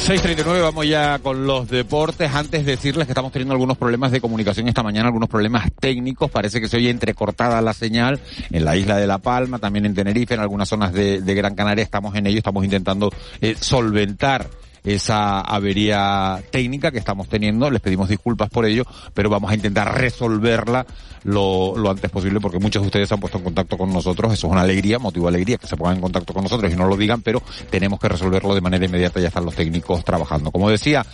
6.39, 0.00 0.62
vamos 0.62 0.86
ya 0.88 1.18
con 1.18 1.46
los 1.46 1.68
deportes. 1.68 2.34
Antes 2.34 2.64
decirles 2.64 3.06
que 3.06 3.12
estamos 3.12 3.30
teniendo 3.32 3.52
algunos 3.52 3.76
problemas 3.76 4.10
de 4.10 4.20
comunicación 4.20 4.66
esta 4.66 4.82
mañana, 4.82 5.08
algunos 5.08 5.28
problemas 5.28 5.70
técnicos. 5.78 6.30
Parece 6.30 6.58
que 6.60 6.68
se 6.68 6.78
oye 6.78 6.88
entrecortada 6.88 7.60
la 7.60 7.74
señal 7.74 8.18
en 8.50 8.64
la 8.64 8.76
isla 8.76 8.96
de 8.96 9.06
La 9.06 9.18
Palma, 9.18 9.58
también 9.58 9.84
en 9.84 9.94
Tenerife, 9.94 10.34
en 10.34 10.40
algunas 10.40 10.68
zonas 10.68 10.92
de, 10.94 11.20
Gran 11.20 11.54
Canaria. 11.54 11.84
Estamos 11.84 12.14
en 12.16 12.26
ello, 12.26 12.38
estamos 12.38 12.64
intentando 12.64 13.12
eh, 13.42 13.54
solventar 13.60 14.48
esa 14.84 15.40
avería 15.40 16.42
técnica 16.50 16.90
que 16.90 16.98
estamos 16.98 17.28
teniendo. 17.28 17.70
Les 17.70 17.80
pedimos 17.80 18.08
disculpas 18.08 18.50
por 18.50 18.64
ello, 18.64 18.84
pero 19.14 19.30
vamos 19.30 19.50
a 19.50 19.54
intentar 19.54 19.98
resolverla 19.98 20.86
lo, 21.24 21.76
lo 21.76 21.90
antes 21.90 22.10
posible 22.10 22.40
porque 22.40 22.58
muchos 22.58 22.82
de 22.82 22.86
ustedes 22.86 23.12
han 23.12 23.20
puesto 23.20 23.38
en 23.38 23.44
contacto 23.44 23.76
con 23.76 23.92
nosotros. 23.92 24.32
Eso 24.32 24.46
es 24.46 24.52
una 24.52 24.62
alegría, 24.62 24.98
motivo 24.98 25.26
de 25.26 25.36
alegría 25.36 25.58
que 25.58 25.66
se 25.66 25.76
pongan 25.76 25.96
en 25.96 26.02
contacto 26.02 26.32
con 26.32 26.42
nosotros 26.42 26.72
y 26.72 26.76
no 26.76 26.86
lo 26.86 26.96
digan, 26.96 27.22
pero 27.22 27.42
tenemos 27.70 28.00
que 28.00 28.08
resolverlo 28.08 28.54
de 28.54 28.60
manera 28.60 28.84
inmediata. 28.84 29.20
Ya 29.20 29.28
están 29.28 29.44
los 29.44 29.54
técnicos 29.54 30.04
trabajando. 30.04 30.50
Como 30.50 30.70
decía, 30.70 31.04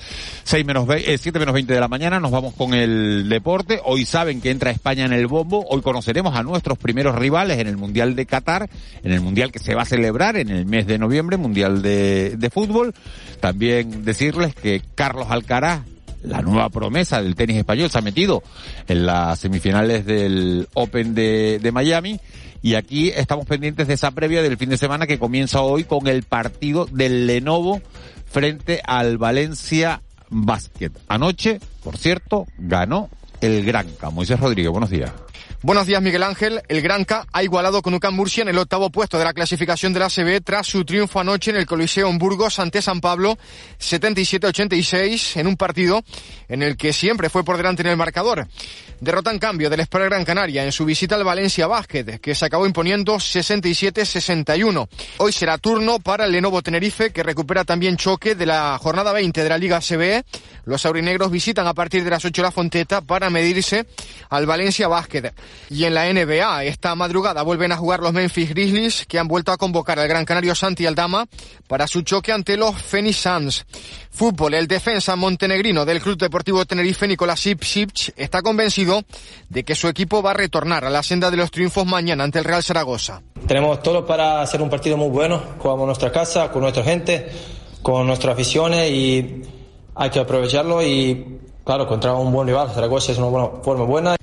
6 0.44 0.64
menos 0.64 0.86
20, 0.86 1.18
7 1.18 1.38
menos 1.38 1.54
20 1.54 1.74
de 1.74 1.80
la 1.80 1.88
mañana 1.88 2.20
nos 2.20 2.30
vamos 2.30 2.54
con 2.54 2.74
el 2.74 3.28
deporte. 3.28 3.80
Hoy 3.84 4.04
saben 4.04 4.40
que 4.40 4.50
entra 4.50 4.70
España 4.70 5.04
en 5.04 5.12
el 5.12 5.26
bombo. 5.26 5.64
Hoy 5.68 5.82
conoceremos 5.82 6.34
a 6.36 6.42
nuestros 6.42 6.78
primeros 6.78 7.16
rivales 7.16 7.58
en 7.58 7.66
el 7.66 7.76
Mundial 7.76 8.14
de 8.14 8.26
Qatar, 8.26 8.68
en 9.02 9.12
el 9.12 9.20
Mundial 9.20 9.52
que 9.52 9.58
se 9.58 9.74
va 9.74 9.82
a 9.82 9.86
celebrar 9.86 10.36
en 10.36 10.50
el 10.50 10.66
mes 10.66 10.86
de 10.86 10.98
noviembre, 10.98 11.36
Mundial 11.36 11.82
de, 11.82 12.36
de 12.36 12.50
Fútbol. 12.50 12.94
Decirles 13.58 14.54
que 14.54 14.82
Carlos 14.94 15.26
Alcaraz, 15.30 15.82
la 16.22 16.42
nueva 16.42 16.68
promesa 16.70 17.22
del 17.22 17.34
tenis 17.34 17.56
español, 17.56 17.90
se 17.90 17.98
ha 17.98 18.02
metido 18.02 18.42
en 18.88 19.06
las 19.06 19.38
semifinales 19.38 20.04
del 20.06 20.68
Open 20.74 21.14
de, 21.14 21.58
de 21.60 21.72
Miami. 21.72 22.20
Y 22.62 22.74
aquí 22.74 23.10
estamos 23.10 23.46
pendientes 23.46 23.86
de 23.86 23.94
esa 23.94 24.10
previa 24.10 24.42
del 24.42 24.56
fin 24.56 24.70
de 24.70 24.76
semana 24.76 25.06
que 25.06 25.18
comienza 25.18 25.60
hoy 25.60 25.84
con 25.84 26.08
el 26.08 26.24
partido 26.24 26.86
del 26.86 27.26
Lenovo 27.26 27.80
frente 28.26 28.80
al 28.84 29.18
Valencia 29.18 30.02
Basket. 30.30 30.90
Anoche, 31.08 31.60
por 31.84 31.96
cierto, 31.96 32.46
ganó 32.58 33.08
el 33.40 33.64
Granca. 33.64 34.10
Moisés 34.10 34.40
Rodríguez, 34.40 34.70
buenos 34.70 34.90
días. 34.90 35.12
Buenos 35.66 35.88
días, 35.88 36.00
Miguel 36.00 36.22
Ángel. 36.22 36.62
El 36.68 36.80
Granca 36.80 37.26
ha 37.32 37.42
igualado 37.42 37.82
con 37.82 37.92
UCAM 37.92 38.14
Murcia 38.14 38.42
en 38.42 38.48
el 38.48 38.56
octavo 38.56 38.88
puesto 38.90 39.18
de 39.18 39.24
la 39.24 39.34
clasificación 39.34 39.92
de 39.92 39.98
la 39.98 40.06
ACB 40.06 40.40
tras 40.44 40.68
su 40.68 40.84
triunfo 40.84 41.18
anoche 41.18 41.50
en 41.50 41.56
el 41.56 41.66
Coliseo 41.66 42.08
en 42.08 42.18
Burgos 42.18 42.60
ante 42.60 42.80
San 42.80 43.00
Pablo 43.00 43.36
77-86 43.80 45.40
en 45.40 45.48
un 45.48 45.56
partido 45.56 46.04
en 46.48 46.62
el 46.62 46.76
que 46.76 46.92
siempre 46.92 47.28
fue 47.30 47.42
por 47.42 47.56
delante 47.56 47.82
en 47.82 47.88
el 47.88 47.96
marcador. 47.96 48.46
Derrota 49.00 49.32
en 49.32 49.40
cambio 49.40 49.68
del 49.68 49.80
Spar 49.80 50.04
Gran 50.04 50.24
Canaria 50.24 50.64
en 50.64 50.70
su 50.70 50.84
visita 50.84 51.16
al 51.16 51.24
Valencia 51.24 51.66
Basket, 51.66 52.20
que 52.20 52.36
se 52.36 52.44
acabó 52.44 52.64
imponiendo 52.64 53.16
67-61. 53.16 54.88
Hoy 55.18 55.32
será 55.32 55.58
turno 55.58 55.98
para 55.98 56.26
el 56.26 56.32
Lenovo 56.32 56.62
Tenerife, 56.62 57.10
que 57.10 57.24
recupera 57.24 57.64
también 57.64 57.96
choque 57.96 58.36
de 58.36 58.46
la 58.46 58.78
jornada 58.80 59.12
20 59.12 59.42
de 59.42 59.48
la 59.48 59.58
Liga 59.58 59.80
CBE. 59.80 60.24
Los 60.64 60.86
aurinegros 60.86 61.30
visitan 61.30 61.66
a 61.66 61.74
partir 61.74 62.04
de 62.04 62.10
las 62.10 62.24
8 62.24 62.40
la 62.40 62.52
Fonteta 62.52 63.00
para 63.00 63.30
medirse 63.30 63.84
al 64.30 64.46
Valencia 64.46 64.86
Basket. 64.86 65.32
Y 65.70 65.84
en 65.84 65.94
la 65.94 66.12
NBA, 66.12 66.64
esta 66.64 66.94
madrugada 66.94 67.42
vuelven 67.42 67.72
a 67.72 67.76
jugar 67.76 68.00
los 68.00 68.12
Memphis 68.12 68.50
Grizzlies, 68.50 69.06
que 69.06 69.18
han 69.18 69.28
vuelto 69.28 69.52
a 69.52 69.56
convocar 69.56 69.98
al 69.98 70.08
Gran 70.08 70.24
Canario 70.24 70.54
Santi 70.54 70.86
Aldama 70.86 71.26
para 71.66 71.86
su 71.86 72.02
choque 72.02 72.32
ante 72.32 72.56
los 72.56 72.74
Phoenix 72.80 73.16
Suns. 73.16 73.66
Fútbol, 74.10 74.54
el 74.54 74.66
defensa 74.66 75.16
montenegrino 75.16 75.84
del 75.84 76.00
Club 76.00 76.18
Deportivo 76.18 76.64
Tenerife, 76.64 77.06
Nicolás 77.06 77.46
Ipsich, 77.46 78.12
está 78.16 78.42
convencido 78.42 79.02
de 79.48 79.64
que 79.64 79.74
su 79.74 79.88
equipo 79.88 80.22
va 80.22 80.30
a 80.30 80.34
retornar 80.34 80.84
a 80.84 80.90
la 80.90 81.02
senda 81.02 81.30
de 81.30 81.36
los 81.36 81.50
triunfos 81.50 81.84
mañana 81.86 82.24
ante 82.24 82.38
el 82.38 82.44
Real 82.44 82.62
Zaragoza. 82.62 83.22
Tenemos 83.46 83.82
todo 83.82 84.06
para 84.06 84.40
hacer 84.40 84.62
un 84.62 84.70
partido 84.70 84.96
muy 84.96 85.08
bueno, 85.08 85.42
jugamos 85.58 85.86
nuestra 85.86 86.10
casa, 86.10 86.50
con 86.50 86.62
nuestra 86.62 86.82
gente, 86.82 87.30
con 87.82 88.06
nuestras 88.06 88.34
aficiones 88.34 88.90
y 88.90 89.42
hay 89.94 90.10
que 90.10 90.18
aprovecharlo 90.18 90.82
y, 90.82 91.40
claro, 91.64 91.86
contra 91.86 92.14
un 92.14 92.32
buen 92.32 92.46
rival, 92.46 92.70
Zaragoza 92.70 93.12
es 93.12 93.18
una 93.18 93.28
buena, 93.28 93.48
forma 93.62 93.84
buena. 93.84 94.15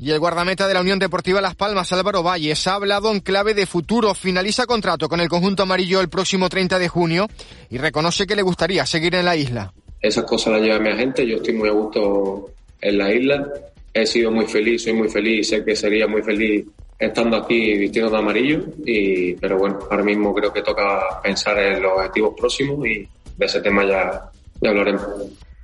Y 0.00 0.12
el 0.12 0.20
guardameta 0.20 0.68
de 0.68 0.74
la 0.74 0.80
Unión 0.80 1.00
Deportiva 1.00 1.40
Las 1.40 1.56
Palmas, 1.56 1.92
Álvaro 1.92 2.22
Valles, 2.22 2.66
ha 2.68 2.74
hablado 2.74 3.10
en 3.10 3.18
clave 3.18 3.52
de 3.52 3.66
futuro. 3.66 4.14
Finaliza 4.14 4.66
contrato 4.66 5.08
con 5.08 5.20
el 5.20 5.28
conjunto 5.28 5.64
amarillo 5.64 6.00
el 6.00 6.08
próximo 6.08 6.48
30 6.48 6.78
de 6.78 6.88
junio 6.88 7.26
y 7.68 7.78
reconoce 7.78 8.26
que 8.26 8.36
le 8.36 8.42
gustaría 8.42 8.86
seguir 8.86 9.16
en 9.16 9.24
la 9.24 9.34
isla. 9.34 9.72
Esas 10.00 10.24
cosas 10.24 10.52
las 10.52 10.62
lleva 10.62 10.78
mi 10.78 10.90
agente. 10.90 11.26
Yo 11.26 11.38
estoy 11.38 11.54
muy 11.54 11.68
a 11.68 11.72
gusto 11.72 12.50
en 12.80 12.98
la 12.98 13.12
isla. 13.12 13.48
He 13.92 14.06
sido 14.06 14.30
muy 14.30 14.46
feliz, 14.46 14.84
soy 14.84 14.92
muy 14.92 15.08
feliz. 15.08 15.48
Sé 15.48 15.64
que 15.64 15.74
sería 15.74 16.06
muy 16.06 16.22
feliz 16.22 16.64
estando 16.96 17.36
aquí 17.36 17.76
vistiendo 17.76 18.10
de 18.10 18.18
amarillo. 18.18 18.60
Y, 18.84 19.34
pero 19.34 19.58
bueno, 19.58 19.80
ahora 19.90 20.04
mismo 20.04 20.32
creo 20.32 20.52
que 20.52 20.62
toca 20.62 21.20
pensar 21.22 21.58
en 21.58 21.82
los 21.82 21.92
objetivos 21.94 22.34
próximos 22.36 22.86
y 22.86 23.08
de 23.36 23.46
ese 23.46 23.60
tema 23.60 23.84
ya, 23.84 24.30
ya 24.60 24.70
hablaremos. 24.70 25.04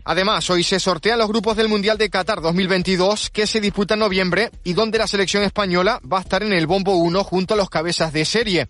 Además, 0.07 0.49
hoy 0.51 0.63
se 0.63 0.79
sortean 0.79 1.19
los 1.19 1.29
grupos 1.29 1.57
del 1.57 1.69
Mundial 1.69 1.97
de 1.97 2.11
Qatar 2.11 2.43
2022 2.43 3.31
que 3.31 3.47
se 3.47 3.61
disputa 3.61 3.95
en 3.95 4.01
noviembre 4.01 4.51
y 4.63 4.75
donde 4.75 4.99
la 4.99 5.07
selección 5.07 5.43
española 5.43 5.99
va 6.11 6.19
a 6.19 6.21
estar 6.21 6.43
en 6.43 6.53
el 6.53 6.67
bombo 6.67 6.97
1 6.97 7.25
junto 7.25 7.55
a 7.55 7.57
los 7.57 7.71
cabezas 7.71 8.13
de 8.13 8.27
serie. 8.27 8.69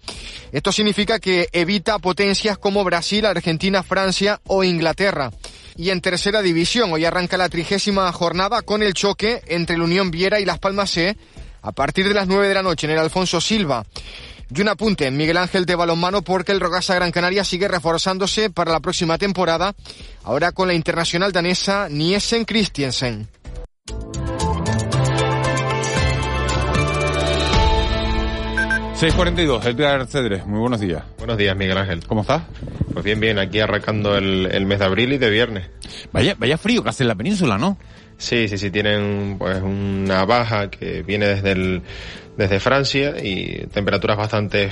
Esto 0.53 0.71
significa 0.71 1.19
que 1.19 1.49
evita 1.53 1.99
potencias 1.99 2.57
como 2.57 2.85
Brasil, 2.85 3.27
Argentina, 3.27 3.83
Francia 3.83 4.41
o 4.47 4.63
Inglaterra. 4.63 5.33
Y 5.77 5.91
en 5.91 6.01
tercera 6.01 6.41
división, 6.41 6.93
hoy 6.93 7.05
arranca 7.05 7.37
la 7.37 7.49
trigésima 7.49 8.13
jornada 8.13 8.63
con 8.63 8.85
el 8.85 8.95
choque 8.95 9.43
entre 9.49 9.77
la 9.77 9.85
Unión 9.85 10.13
Viera 10.13 10.39
y 10.39 10.45
Las 10.45 10.61
Palmas 10.61 10.93
C 10.93 11.17
a 11.63 11.73
partir 11.73 12.07
de 12.07 12.15
las 12.15 12.29
9 12.29 12.47
de 12.47 12.55
la 12.55 12.63
noche 12.63 12.87
en 12.87 12.93
el 12.93 12.99
Alfonso 12.99 13.41
Silva. 13.41 13.85
Y 14.55 14.61
un 14.61 14.69
apunte, 14.69 15.11
Miguel 15.11 15.37
Ángel 15.37 15.67
de 15.67 15.75
balonmano, 15.75 16.23
porque 16.23 16.53
el 16.53 16.61
Rogasa 16.61 16.95
Gran 16.95 17.13
Canaria 17.13 17.45
sigue 17.45 17.69
reforzándose 17.69 18.51
para 18.51 18.73
la 18.73 18.81
próxima 18.81 19.19
temporada, 19.19 19.75
ahora 20.23 20.53
con 20.53 20.69
la 20.69 20.75
internacional 20.75 21.33
danesa 21.33 21.89
Niesen 21.89 22.45
Christiansen. 22.45 23.29
...642, 28.95 29.67
Edgar 29.67 30.07
Cedres, 30.07 30.47
muy 30.47 30.61
buenos 30.61 30.81
días. 30.81 31.03
Buenos 31.19 31.37
días, 31.37 31.55
Miguel 31.57 31.77
Ángel. 31.77 32.07
¿Cómo 32.07 32.23
estás? 32.23 32.45
Pues 32.93 33.05
bien, 33.05 33.19
bien, 33.19 33.39
aquí 33.39 33.59
arrancando 33.59 34.17
el, 34.17 34.49
el 34.51 34.65
mes 34.67 34.79
de 34.79 34.85
abril 34.85 35.13
y 35.13 35.19
de 35.19 35.31
viernes. 35.31 35.69
Vaya, 36.13 36.37
vaya 36.39 36.57
frío 36.57 36.83
que 36.83 36.91
hace 36.91 37.03
en 37.03 37.09
la 37.09 37.15
península, 37.17 37.59
¿no? 37.59 37.77
Sí, 38.17 38.49
sí, 38.49 38.59
sí, 38.59 38.71
tienen 38.71 39.37
pues 39.39 39.61
una 39.61 40.25
baja 40.25 40.71
que 40.71 41.03
viene 41.03 41.27
desde 41.27 41.53
el, 41.53 41.83
desde 42.37 42.61
Francia 42.61 43.15
y 43.23 43.67
temperaturas 43.67 44.17
bastante 44.17 44.71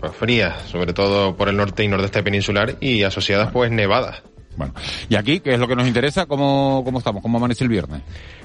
pues, 0.00 0.12
frías, 0.12 0.62
sobre 0.62 0.92
todo 0.92 1.36
por 1.36 1.48
el 1.48 1.56
norte 1.56 1.84
y 1.84 1.88
nordeste 1.88 2.22
peninsular 2.22 2.76
y 2.80 3.02
asociadas 3.02 3.50
pues 3.52 3.70
nevadas. 3.70 4.22
Bueno, 4.56 4.72
y 5.08 5.16
aquí, 5.16 5.40
¿qué 5.40 5.54
es 5.54 5.58
lo 5.58 5.66
que 5.66 5.74
nos 5.74 5.86
interesa? 5.86 6.26
¿Cómo, 6.26 6.82
cómo 6.84 6.98
estamos? 6.98 7.22
¿Cómo 7.22 7.38
amanece 7.38 7.64
el 7.64 7.70
viernes? 7.70 8.02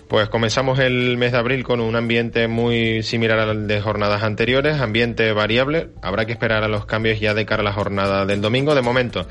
Pues 0.07 0.27
comenzamos 0.27 0.79
el 0.79 1.17
mes 1.17 1.33
de 1.33 1.37
abril 1.37 1.63
con 1.63 1.79
un 1.79 1.95
ambiente 1.95 2.47
muy 2.47 3.03
similar 3.03 3.37
al 3.37 3.67
de 3.67 3.79
jornadas 3.79 4.23
anteriores, 4.23 4.81
ambiente 4.81 5.31
variable. 5.33 5.91
Habrá 6.01 6.25
que 6.25 6.31
esperar 6.31 6.63
a 6.63 6.67
los 6.67 6.87
cambios 6.87 7.19
ya 7.19 7.35
de 7.35 7.45
cara 7.45 7.61
a 7.61 7.65
la 7.65 7.73
jornada 7.73 8.25
del 8.25 8.41
domingo. 8.41 8.73
De 8.73 8.81
momento, 8.81 9.27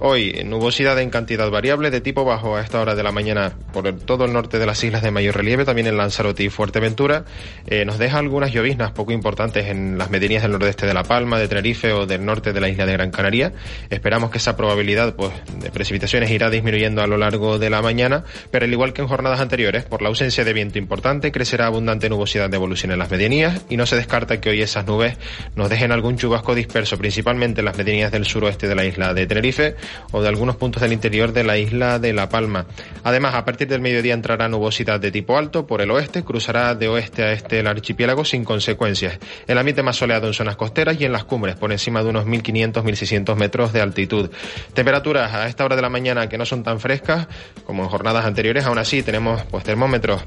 hoy 0.00 0.42
nubosidad 0.44 0.98
en 0.98 1.10
cantidad 1.10 1.50
variable 1.50 1.90
de 1.90 2.00
tipo 2.00 2.24
bajo 2.24 2.56
a 2.56 2.62
esta 2.62 2.80
hora 2.80 2.94
de 2.94 3.02
la 3.02 3.12
mañana 3.12 3.52
por 3.72 3.92
todo 4.00 4.24
el 4.24 4.32
norte 4.32 4.58
de 4.58 4.66
las 4.66 4.82
islas 4.82 5.02
de 5.02 5.10
mayor 5.10 5.36
relieve, 5.36 5.64
también 5.64 5.86
en 5.86 5.96
Lanzarote 5.96 6.42
y 6.42 6.48
Fuerteventura. 6.48 7.24
Eh, 7.66 7.84
nos 7.84 7.98
deja 7.98 8.18
algunas 8.18 8.52
lloviznas 8.52 8.92
poco 8.92 9.12
importantes 9.12 9.66
en 9.66 9.98
las 9.98 10.10
medianías 10.10 10.42
del 10.42 10.52
nordeste 10.52 10.86
de 10.86 10.94
La 10.94 11.04
Palma, 11.04 11.38
de 11.38 11.48
Tenerife 11.48 11.92
o 11.92 12.06
del 12.06 12.24
norte 12.24 12.52
de 12.52 12.60
la 12.60 12.68
isla 12.68 12.86
de 12.86 12.92
Gran 12.92 13.10
Canaria. 13.10 13.52
Esperamos 13.90 14.30
que 14.30 14.38
esa 14.38 14.56
probabilidad 14.56 15.14
pues, 15.14 15.32
de 15.58 15.70
precipitaciones 15.70 16.30
irá 16.30 16.48
disminuyendo 16.48 17.02
a 17.02 17.06
lo 17.06 17.18
largo 17.18 17.58
de 17.58 17.68
la 17.70 17.82
mañana, 17.82 18.24
pero 18.50 18.64
al 18.64 18.72
igual 18.72 18.92
que 18.92 19.02
en 19.02 19.08
jornadas 19.08 19.40
anteriores, 19.40 19.84
por 19.84 20.00
la 20.00 20.08
ausencia 20.08 20.44
de 20.44 20.52
viento 20.52 20.78
importante, 20.78 21.30
crecerá 21.30 21.66
abundante 21.66 22.08
nubosidad 22.08 22.48
de 22.48 22.56
evolución 22.56 22.90
en 22.92 22.98
las 22.98 23.10
medianías 23.10 23.64
y 23.68 23.76
no 23.76 23.84
se 23.84 23.96
descarta 23.96 24.40
que 24.40 24.48
hoy 24.48 24.62
esas 24.62 24.86
nubes 24.86 25.18
nos 25.56 25.68
dejen 25.68 25.92
algún 25.92 26.16
chubasco 26.16 26.54
disperso, 26.54 26.96
principalmente 26.96 27.60
en 27.60 27.66
las 27.66 27.76
medianías 27.76 28.10
del 28.10 28.24
suroeste 28.24 28.66
de 28.66 28.74
la 28.74 28.84
isla 28.86 29.12
de 29.12 29.26
Tenerife 29.26 29.76
o 30.12 30.22
de 30.22 30.28
algunos 30.28 30.56
puntos 30.56 30.82
del 30.82 30.92
interior 30.92 31.32
de 31.32 31.44
la 31.44 31.58
isla 31.58 31.98
de 31.98 32.12
La 32.12 32.28
Palma. 32.28 32.66
Además, 33.04 33.34
a 33.34 33.44
partir 33.44 33.68
del 33.68 33.80
mediodía 33.80 34.14
entrará 34.14 34.48
nubosidad 34.48 35.00
de 35.00 35.10
tipo 35.10 35.36
alto 35.36 35.66
por 35.66 35.80
el 35.80 35.90
oeste, 35.90 36.24
cruzará 36.24 36.74
de 36.74 36.88
oeste 36.88 37.22
a 37.22 37.32
este 37.32 37.60
el 37.60 37.66
archipiélago 37.66 38.24
sin 38.24 38.44
consecuencias. 38.44 39.18
El 39.46 39.58
ambiente 39.58 39.82
más 39.82 39.96
soleado 39.96 40.26
en 40.26 40.34
zonas 40.34 40.56
costeras 40.56 41.00
y 41.00 41.04
en 41.04 41.12
las 41.12 41.24
cumbres, 41.24 41.56
por 41.56 41.72
encima 41.72 42.02
de 42.02 42.10
unos 42.10 42.26
1500-1600 42.26 43.36
metros 43.36 43.72
de 43.72 43.80
altitud. 43.80 44.30
Temperaturas 44.74 45.32
a 45.34 45.48
esta 45.48 45.64
hora 45.64 45.76
de 45.76 45.82
la 45.82 45.88
mañana 45.88 46.28
que 46.28 46.38
no 46.38 46.46
son 46.46 46.62
tan 46.62 46.80
frescas 46.80 47.28
como 47.64 47.82
en 47.82 47.88
jornadas 47.88 48.24
anteriores, 48.24 48.64
aún 48.64 48.78
así 48.78 49.02
tenemos 49.02 49.42
pues 49.50 49.64
termómetros 49.64 50.24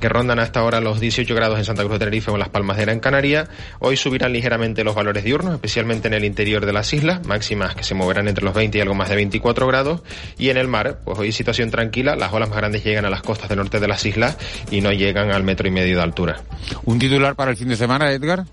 que 0.00 0.08
rondan 0.08 0.38
hasta 0.38 0.60
ahora 0.60 0.80
los 0.80 1.00
18 1.00 1.34
grados 1.34 1.58
en 1.58 1.64
Santa 1.64 1.82
Cruz 1.82 1.94
de 1.94 1.98
Tenerife 2.00 2.30
o 2.30 2.34
en 2.34 2.40
Las 2.40 2.48
Palmas 2.48 2.76
de 2.76 2.84
Gran 2.84 3.00
Canaria. 3.00 3.48
Hoy 3.78 3.96
subirán 3.96 4.32
ligeramente 4.32 4.84
los 4.84 4.94
valores 4.94 5.24
diurnos, 5.24 5.54
especialmente 5.54 6.08
en 6.08 6.14
el 6.14 6.24
interior 6.24 6.66
de 6.66 6.72
las 6.72 6.92
islas, 6.92 7.26
máximas 7.26 7.74
que 7.74 7.84
se 7.84 7.94
moverán 7.94 8.28
entre 8.28 8.44
los 8.44 8.54
20 8.54 8.78
y 8.78 8.80
algo 8.80 8.94
más 8.94 9.08
de 9.08 9.16
24 9.16 9.66
grados. 9.66 10.02
Y 10.38 10.50
en 10.50 10.56
el 10.56 10.68
mar, 10.68 11.00
pues 11.04 11.18
hoy 11.18 11.32
situación 11.32 11.70
tranquila, 11.70 12.16
las 12.16 12.32
olas 12.32 12.48
más 12.48 12.58
grandes 12.58 12.84
llegan 12.84 13.04
a 13.04 13.10
las 13.10 13.22
costas 13.22 13.48
del 13.48 13.58
norte 13.58 13.80
de 13.80 13.88
las 13.88 14.04
islas 14.06 14.36
y 14.70 14.80
no 14.80 14.92
llegan 14.92 15.30
al 15.30 15.42
metro 15.42 15.68
y 15.68 15.70
medio 15.70 15.96
de 15.96 16.02
altura. 16.02 16.42
¿Un 16.84 16.98
titular 16.98 17.34
para 17.34 17.50
el 17.50 17.56
fin 17.56 17.68
de 17.68 17.76
semana, 17.76 18.10
Edgar? 18.12 18.44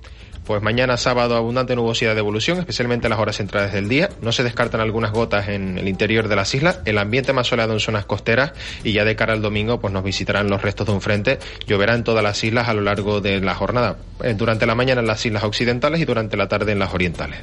Pues 0.45 0.61
mañana 0.61 0.95
sábado 0.95 1.35
abundante 1.35 1.75
nubosidad 1.75 2.13
de 2.13 2.19
evolución, 2.19 2.59
especialmente 2.59 3.07
en 3.07 3.09
las 3.09 3.19
horas 3.19 3.37
centrales 3.37 3.73
del 3.73 3.89
día. 3.89 4.09
No 4.21 4.31
se 4.31 4.43
descartan 4.43 4.79
algunas 4.79 5.11
gotas 5.11 5.49
en 5.49 5.79
el 5.79 5.87
interior 5.87 6.27
de 6.27 6.35
las 6.35 6.53
islas. 6.53 6.81
El 6.85 6.99
ambiente 6.99 7.33
más 7.33 7.47
soleado 7.47 7.73
en 7.73 7.79
zonas 7.79 8.05
costeras 8.05 8.53
y 8.83 8.93
ya 8.93 9.05
de 9.05 9.15
cara 9.15 9.33
al 9.33 9.41
domingo 9.41 9.79
pues 9.79 9.91
nos 9.91 10.03
visitarán 10.03 10.47
los 10.47 10.61
restos 10.61 10.85
de 10.85 10.93
un 10.93 11.01
frente. 11.01 11.39
Lloverá 11.65 11.95
en 11.95 12.03
todas 12.03 12.23
las 12.23 12.43
islas 12.43 12.69
a 12.69 12.75
lo 12.75 12.81
largo 12.81 13.21
de 13.21 13.41
la 13.41 13.55
jornada. 13.55 13.97
Eh, 14.23 14.35
durante 14.35 14.67
la 14.67 14.75
mañana 14.75 15.01
en 15.01 15.07
las 15.07 15.25
islas 15.25 15.43
occidentales 15.43 15.99
y 15.99 16.05
durante 16.05 16.37
la 16.37 16.47
tarde 16.47 16.73
en 16.73 16.79
las 16.79 16.93
orientales. 16.93 17.39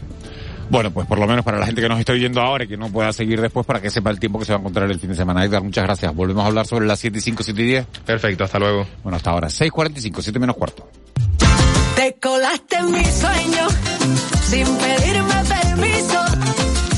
Bueno, 0.71 0.93
pues 0.93 1.09
por 1.09 1.19
lo 1.19 1.27
menos 1.27 1.45
para 1.45 1.59
la 1.59 1.67
gente 1.67 1.83
que 1.83 1.89
nos 1.89 1.99
está 1.99 2.13
oyendo 2.13 2.41
ahora 2.41 2.65
y 2.65 2.69
que 2.69 2.77
no 2.77 2.89
pueda 2.89 3.13
seguir 3.13 3.41
después 3.41 3.67
para 3.67 3.83
que 3.83 3.91
sepa 3.91 4.11
el 4.11 4.21
tiempo 4.21 4.39
que 4.39 4.45
se 4.45 4.53
va 4.53 4.59
a 4.59 4.61
encontrar 4.61 4.89
el 4.89 5.01
fin 5.01 5.11
de 5.11 5.17
semana. 5.17 5.45
Edgar, 5.45 5.63
muchas 5.63 5.85
gracias. 5.85 6.15
Volvemos 6.15 6.45
a 6.45 6.47
hablar 6.47 6.69
sobre 6.69 6.87
las 6.87 7.01
7 7.01 7.19
y 7.19 7.21
5, 7.21 7.43
7 7.43 7.63
y 7.63 7.67
10. 7.67 7.87
Perfecto, 8.07 8.45
hasta 8.45 8.61
luego. 8.61 8.87
Bueno, 9.03 9.17
hasta 9.17 9.31
ahora. 9.31 9.49
6.45, 9.49 10.23
7 10.23 10.39
menos 10.39 10.57
cuarto. 10.57 10.89
Te 12.03 12.15
colaste 12.15 12.79
en 12.79 12.91
mi 12.91 13.05
sueño 13.05 13.69
sin 14.51 14.67
pedirme 14.77 15.35
permiso. 15.45 16.21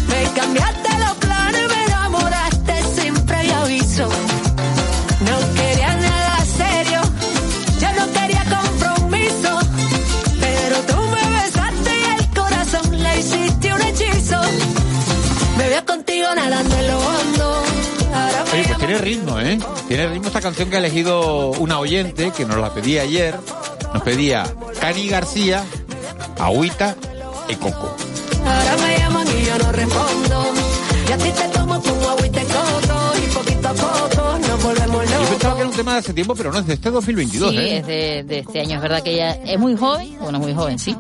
Me 0.08 0.40
cambiaste 0.40 0.98
los 0.98 1.12
planes, 1.18 1.68
me 1.68 1.84
enamoraste 1.84 2.74
sin 2.96 3.14
previo 3.26 3.54
aviso. 3.54 4.08
No 5.28 5.54
quería 5.56 5.94
nada 5.96 6.38
serio, 6.56 7.00
yo 7.82 7.92
no 8.00 8.12
quería 8.14 8.44
compromiso. 8.56 9.58
Pero 10.40 10.76
tú 10.88 10.96
me 10.96 11.42
besaste 11.42 11.90
y 12.00 12.04
el 12.18 12.28
corazón 12.30 13.02
le 13.02 13.20
hiciste 13.20 13.74
un 13.74 13.82
hechizo. 13.82 14.40
Me 15.58 15.68
veo 15.68 15.84
contigo 15.84 16.28
nadando 16.34 16.78
en 16.78 16.86
lo 16.86 16.98
hondo. 16.98 17.62
Oye, 18.54 18.64
pues 18.64 18.78
tiene 18.78 18.98
ritmo, 18.98 19.38
¿eh? 19.38 19.58
Tiene 19.86 20.06
ritmo 20.06 20.28
esta 20.28 20.40
canción 20.40 20.70
que 20.70 20.76
ha 20.76 20.78
elegido 20.78 21.50
una 21.50 21.78
oyente 21.78 22.30
que 22.30 22.46
nos 22.46 22.56
la 22.56 22.72
pedía 22.72 23.02
ayer. 23.02 23.38
Nos 23.94 24.02
pedía 24.02 24.44
Cani 24.80 25.08
García, 25.08 25.64
Agüita 26.38 26.94
y 27.48 27.54
Coco. 27.54 27.96
Ahora 28.44 28.76
me 28.86 28.98
llaman 28.98 29.26
y 29.28 29.44
yo 29.46 29.58
no 29.58 29.72
respondo. 29.72 30.44
Y 31.08 31.12
a 31.12 31.16
ti 31.18 31.30
te 31.30 31.48
tomo 31.48 31.80
como 31.80 32.08
agua 32.08 32.26
y 32.26 32.30
coco. 32.30 33.12
Y 33.16 33.34
poquito 33.34 33.68
a 33.68 33.72
poco 33.74 34.38
nos 34.38 34.62
volvemos 34.62 35.04
Yo 35.10 35.12
locos. 35.12 35.28
pensaba 35.30 35.54
que 35.54 35.60
era 35.60 35.70
un 35.70 35.76
tema 35.76 35.92
de 35.92 35.98
hace 35.98 36.12
tiempo, 36.12 36.34
pero 36.34 36.52
no 36.52 36.58
es 36.58 36.66
de 36.66 36.74
este 36.74 36.90
2022, 36.90 37.50
Sí, 37.52 37.56
¿eh? 37.58 37.76
es 37.78 37.86
de, 37.86 38.24
de 38.24 38.38
este 38.40 38.60
año. 38.60 38.76
Es 38.76 38.82
verdad 38.82 39.02
que 39.02 39.12
ella 39.14 39.30
es 39.44 39.58
muy 39.58 39.76
joven, 39.76 40.16
bueno, 40.20 40.38
muy 40.38 40.52
joven, 40.54 40.78
sí. 40.78 40.96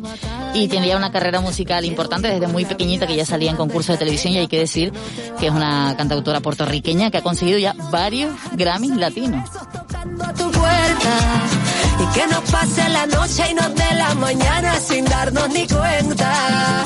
Y 0.54 0.68
tiene 0.68 0.86
ya 0.86 0.96
una 0.96 1.10
carrera 1.10 1.40
musical 1.40 1.84
importante 1.84 2.28
desde 2.28 2.46
muy 2.46 2.64
pequeñita 2.64 3.06
que 3.08 3.16
ya 3.16 3.26
salía 3.26 3.50
en 3.50 3.56
concursos 3.56 3.94
de 3.94 3.98
televisión 3.98 4.32
y 4.34 4.38
hay 4.38 4.46
que 4.46 4.60
decir 4.60 4.92
que 5.40 5.48
es 5.48 5.52
una 5.52 5.94
cantautora 5.96 6.40
puertorriqueña 6.40 7.10
que 7.10 7.18
ha 7.18 7.22
conseguido 7.22 7.58
ya 7.58 7.74
varios 7.90 8.32
Grammys 8.52 8.96
latinos. 8.96 9.50
a 10.20 10.32
tu 10.34 10.50
puerta. 10.52 11.18
Y 12.00 12.06
que 12.14 12.26
nos 12.26 12.50
pase 12.50 12.88
la 12.88 13.06
noche 13.06 13.44
y 13.50 13.54
nos 13.54 13.74
dé 13.74 13.94
la 13.96 14.14
mañana 14.14 14.74
sin 14.80 15.04
darnos 15.04 15.48
ni 15.50 15.66
cuenta. 15.66 16.84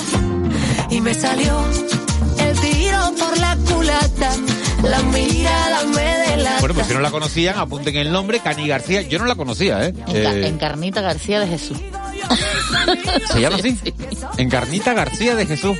Y 0.91 1.01
me 1.01 1.15
salió 1.15 1.65
el 2.41 2.61
tiro 2.61 3.13
por 3.19 3.39
la 3.39 3.57
culata. 3.57 4.31
La 4.83 5.03
mirada 5.03 5.85
me 5.87 6.19
delata. 6.31 6.61
Bueno, 6.61 6.75
pues 6.75 6.87
si 6.87 6.95
no 6.95 7.01
la 7.01 7.11
conocían, 7.11 7.59
apunten 7.59 7.97
el 7.97 8.13
nombre, 8.13 8.41
Cani 8.41 8.69
García. 8.69 9.03
Yo 9.03 9.19
no 9.19 9.27
la 9.27 9.35
conocía, 9.35 9.85
¿eh? 9.85 9.95
Eh, 10.09 10.47
Encarnita 10.47 11.01
García 11.01 11.41
de 11.41 11.49
Jesús. 11.49 11.79
¿Se 13.33 13.41
llama 13.41 13.57
así? 13.57 13.77
Encarnita 14.37 14.93
García 14.93 15.35
de 15.35 15.47
Jesús. 15.47 15.77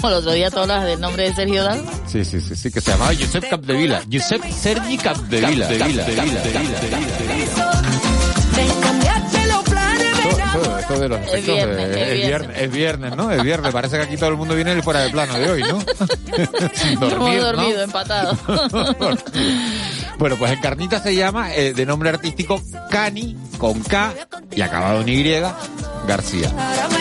Como 0.00 0.08
el 0.08 0.14
otro 0.14 0.32
día 0.32 0.50
todas 0.50 0.68
las 0.68 0.84
del 0.84 1.00
nombre 1.00 1.24
de 1.24 1.34
Sergio 1.34 1.62
Dal. 1.62 1.84
Sí, 2.06 2.24
sí, 2.24 2.40
sí, 2.40 2.56
sí, 2.56 2.70
que 2.70 2.80
se 2.80 2.90
llamaba 2.90 3.12
Josep 3.14 3.48
Capdevila. 3.48 4.02
Josep 4.10 4.42
Sergi 4.50 4.96
Capdevila. 4.96 5.68
Capdevila, 5.68 6.04
Capdevila, 6.04 6.42
Capdevila. 6.42 6.42
Me 6.42 6.88
cambiaste 6.90 7.99
de 10.98 11.08
los 11.08 11.20
Es 11.32 11.46
viernes, 11.46 11.78
eh, 11.78 11.90
es 11.92 12.08
es, 12.08 12.14
viernes. 12.14 12.26
viernes, 12.26 12.56
es 12.60 12.72
viernes, 12.72 13.16
¿no? 13.16 13.30
Es 13.30 13.42
viernes. 13.42 13.72
Parece 13.72 13.96
que 13.96 14.02
aquí 14.02 14.16
todo 14.16 14.30
el 14.30 14.36
mundo 14.36 14.54
viene 14.54 14.80
fuera 14.82 15.00
de 15.00 15.10
plano 15.10 15.38
de 15.38 15.50
hoy, 15.50 15.62
¿no? 15.62 15.80
Sin 16.74 16.92
Hemos 16.92 17.10
dormir, 17.10 17.38
¿no? 17.38 17.44
dormido, 17.44 17.82
empatado. 17.82 18.36
Bueno, 20.18 20.36
pues 20.36 20.52
Encarnita 20.52 21.02
se 21.02 21.14
llama, 21.14 21.54
eh, 21.54 21.72
de 21.72 21.86
nombre 21.86 22.10
artístico, 22.10 22.60
Cani, 22.90 23.38
con 23.56 23.80
K 23.82 24.12
y 24.54 24.60
acabado 24.60 25.00
en 25.00 25.08
Y, 25.08 25.32
García. 26.06 26.50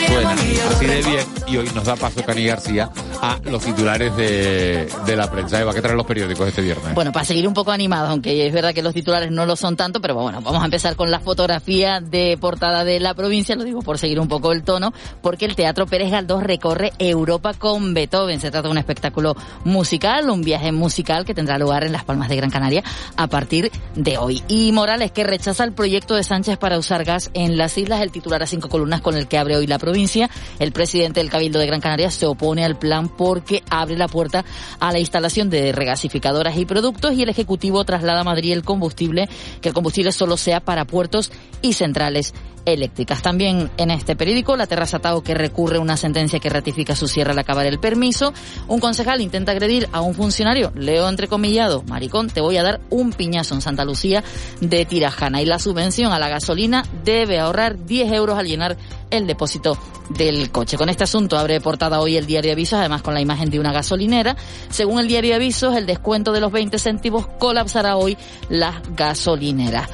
Suena 0.07 0.31
así 0.31 0.85
de 0.85 1.01
bien 1.01 1.25
y 1.45 1.57
hoy 1.57 1.69
nos 1.75 1.83
da 1.83 1.97
paso 1.97 2.23
Cani 2.25 2.45
García 2.45 2.89
a 3.21 3.39
los 3.43 3.63
titulares 3.63 4.15
de, 4.15 5.15
la 5.15 5.29
prensa. 5.29 5.59
Eva, 5.59 5.73
¿qué 5.73 5.81
traen 5.81 5.97
los 5.97 6.05
periódicos 6.05 6.47
este 6.47 6.61
viernes? 6.61 6.93
Bueno, 6.93 7.11
para 7.11 7.25
seguir 7.25 7.47
un 7.47 7.53
poco 7.53 7.71
animados, 7.71 8.09
aunque 8.09 8.45
es 8.45 8.53
verdad 8.53 8.73
que 8.73 8.81
los 8.81 8.93
titulares 8.93 9.31
no 9.31 9.45
lo 9.45 9.55
son 9.55 9.75
tanto, 9.75 9.99
pero 10.01 10.15
bueno, 10.15 10.41
vamos 10.41 10.61
a 10.61 10.65
empezar 10.65 10.95
con 10.95 11.11
la 11.11 11.19
fotografía 11.19 11.99
de 11.99 12.37
portada 12.39 12.83
de 12.83 12.99
la 12.99 13.13
provincia, 13.13 13.55
lo 13.55 13.63
digo 13.63 13.81
por 13.81 13.97
seguir 13.97 14.19
un 14.19 14.27
poco 14.27 14.51
el 14.51 14.63
tono, 14.63 14.93
porque 15.21 15.45
el 15.45 15.55
Teatro 15.55 15.85
Pérez 15.87 16.11
Galdós 16.11 16.43
recorre 16.43 16.93
Europa 16.99 17.53
con 17.53 17.93
Beethoven. 17.93 18.39
Se 18.39 18.51
trata 18.51 18.67
de 18.67 18.71
un 18.71 18.77
espectáculo 18.77 19.35
musical, 19.65 20.29
un 20.29 20.41
viaje 20.41 20.71
musical 20.71 21.25
que 21.25 21.33
tendrá 21.33 21.57
lugar 21.57 21.83
en 21.83 21.91
Las 21.91 22.05
Palmas 22.05 22.29
de 22.29 22.35
Gran 22.37 22.49
Canaria 22.49 22.83
a 23.17 23.27
partir 23.27 23.71
de 23.95 24.17
hoy. 24.17 24.43
Y 24.47 24.71
Morales, 24.71 25.11
que 25.11 25.23
rechaza 25.23 25.63
el 25.63 25.73
proyecto 25.73 26.15
de 26.15 26.23
Sánchez 26.23 26.57
para 26.57 26.77
usar 26.77 27.03
gas 27.03 27.31
en 27.33 27.57
las 27.57 27.77
islas, 27.77 28.01
el 28.01 28.11
titular 28.11 28.43
a 28.43 28.47
cinco 28.47 28.69
columnas 28.69 29.01
con 29.01 29.15
el 29.15 29.27
que 29.27 29.37
abre 29.37 29.57
hoy 29.57 29.67
la 29.67 29.79
provincia. 29.79 30.29
El 30.59 30.71
presidente 30.71 31.19
del 31.19 31.29
Cabildo 31.29 31.59
de 31.59 31.67
Gran 31.67 31.81
Canaria 31.81 32.11
se 32.11 32.25
opone 32.25 32.63
al 32.63 32.77
plan 32.77 33.08
porque 33.17 33.63
abre 33.69 33.97
la 33.97 34.07
puerta 34.07 34.45
a 34.79 34.91
la 34.91 34.99
instalación 34.99 35.49
de 35.49 35.71
regasificadoras 35.71 36.57
y 36.57 36.65
productos 36.65 37.13
y 37.13 37.23
el 37.23 37.29
Ejecutivo 37.29 37.83
traslada 37.83 38.21
a 38.21 38.23
Madrid 38.23 38.53
el 38.53 38.63
combustible, 38.63 39.29
que 39.61 39.69
el 39.69 39.75
combustible 39.75 40.11
solo 40.11 40.37
sea 40.37 40.59
para 40.59 40.85
puertos 40.85 41.31
y 41.61 41.73
centrales 41.73 42.33
eléctricas. 42.65 43.21
También 43.21 43.69
en 43.77 43.91
este 43.91 44.15
periódico, 44.15 44.55
la 44.55 44.67
Terraza 44.67 44.99
Tao 44.99 45.21
que 45.21 45.33
recurre 45.33 45.79
una 45.79 45.97
sentencia 45.97 46.39
que 46.39 46.49
ratifica 46.49 46.95
su 46.95 47.07
cierre 47.07 47.31
al 47.31 47.39
acabar 47.39 47.65
el 47.65 47.79
permiso. 47.79 48.33
Un 48.67 48.79
concejal 48.79 49.21
intenta 49.21 49.51
agredir 49.51 49.87
a 49.91 50.01
un 50.01 50.13
funcionario, 50.13 50.71
leo 50.75 51.07
entrecomillado, 51.09 51.83
maricón, 51.83 52.29
te 52.29 52.41
voy 52.41 52.57
a 52.57 52.63
dar 52.63 52.79
un 52.89 53.11
piñazo 53.11 53.55
en 53.55 53.61
Santa 53.61 53.85
Lucía 53.85 54.23
de 54.61 54.85
Tirajana. 54.85 55.41
Y 55.41 55.45
la 55.45 55.59
subvención 55.59 56.11
a 56.11 56.19
la 56.19 56.29
gasolina 56.29 56.83
debe 57.03 57.39
ahorrar 57.39 57.85
10 57.85 58.11
euros 58.13 58.37
al 58.37 58.47
llenar 58.47 58.77
el 59.09 59.27
depósito 59.27 59.77
del 60.09 60.51
coche. 60.51 60.77
Con 60.77 60.89
este 60.89 61.03
asunto 61.03 61.37
abre 61.37 61.61
portada 61.61 61.99
hoy 61.99 62.17
el 62.17 62.25
diario 62.25 62.51
Avisos, 62.51 62.79
además 62.79 63.01
con 63.01 63.13
la 63.13 63.21
imagen 63.21 63.49
de 63.49 63.59
una 63.59 63.71
gasolinera. 63.71 64.35
Según 64.69 64.99
el 64.99 65.07
diario 65.07 65.35
Avisos, 65.35 65.75
el 65.75 65.85
descuento 65.85 66.31
de 66.31 66.41
los 66.41 66.51
20 66.51 66.77
céntimos 66.79 67.27
colapsará 67.39 67.97
hoy 67.97 68.17
las 68.49 68.75
gasolineras. 68.95 69.89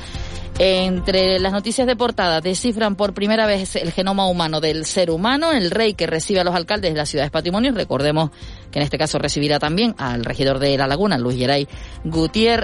Entre 0.58 1.38
las 1.38 1.52
noticias 1.52 1.86
de 1.86 1.98
portada 1.98 2.39
descifran 2.39 2.96
por 2.96 3.13
primera 3.13 3.46
vez 3.46 3.76
el 3.76 3.91
genoma 3.91 4.26
humano 4.28 4.62
del 4.62 4.86
ser 4.86 5.12
humano, 5.12 5.52
el 5.52 5.70
rey 5.70 5.96
que 5.96 6.08
recibe 6.08 6.39
a 6.39 6.46
los 6.46 6.56
alcaldes 6.56 6.94
de 6.94 6.98
las 6.98 7.10
ciudades 7.10 7.30
patrimonios, 7.30 7.76
recordemos 7.76 8.32
que 8.72 8.80
en 8.80 8.84
este 8.84 8.98
caso 8.98 9.20
recibirá 9.20 9.60
también 9.60 9.96
al 9.98 10.24
regidor 10.24 10.60
de 10.60 10.78
La 10.78 10.88
Laguna, 10.88 11.18
Luis 11.18 11.38
Geray 11.38 11.68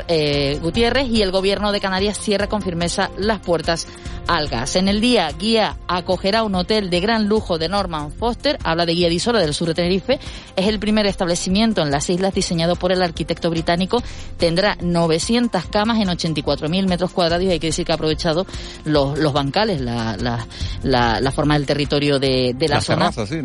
eh, 0.08 0.60
Gutiérrez, 0.62 1.08
y 1.10 1.22
el 1.22 1.32
gobierno 1.32 1.74
de 1.74 1.82
Canarias 1.82 2.18
cierra 2.18 2.48
con 2.48 2.62
firmeza 2.62 3.12
las 3.18 3.40
puertas 3.40 3.88
al 4.28 4.48
gas. 4.48 4.78
En 4.78 4.88
el 4.88 5.02
día, 5.02 5.30
Guía 5.38 5.76
acogerá 5.88 6.44
un 6.44 6.56
hotel 6.56 6.90
de 6.90 7.02
gran 7.02 7.28
lujo 7.28 7.58
de 7.58 7.68
Norman 7.68 8.12
Foster, 8.14 8.58
habla 8.64 8.86
de 8.86 8.94
Guía 8.94 9.10
de 9.10 9.16
Isora 9.16 9.40
del 9.40 9.54
sur 9.54 9.68
de 9.68 9.74
Tenerife, 9.74 10.18
es 10.56 10.68
el 10.68 10.80
primer 10.80 11.08
establecimiento 11.08 11.82
en 11.82 11.92
las 11.92 12.10
islas 12.10 12.34
diseñado 12.34 12.78
por 12.78 12.94
el 12.94 13.02
arquitecto 13.02 13.50
británico, 13.50 14.02
tendrá 14.38 14.78
900 14.82 15.66
camas 15.66 16.00
en 16.00 16.08
84.000 16.08 16.88
metros 16.88 17.12
cuadrados 17.12 17.46
y 17.46 17.50
hay 17.50 17.60
que 17.60 17.68
decir 17.68 17.81
que 17.86 17.92
ha 17.92 17.96
aprovechado 17.96 18.46
los, 18.86 19.18
los 19.18 19.34
bancales, 19.34 19.82
la, 19.82 20.18
la, 20.18 20.46
la, 20.84 21.20
la 21.20 21.32
forma 21.32 21.56
del 21.56 21.66
territorio 21.66 22.20
de, 22.20 22.54
de 22.58 22.68
la 22.68 22.82
zona 22.82 23.12
sí, 23.12 23.42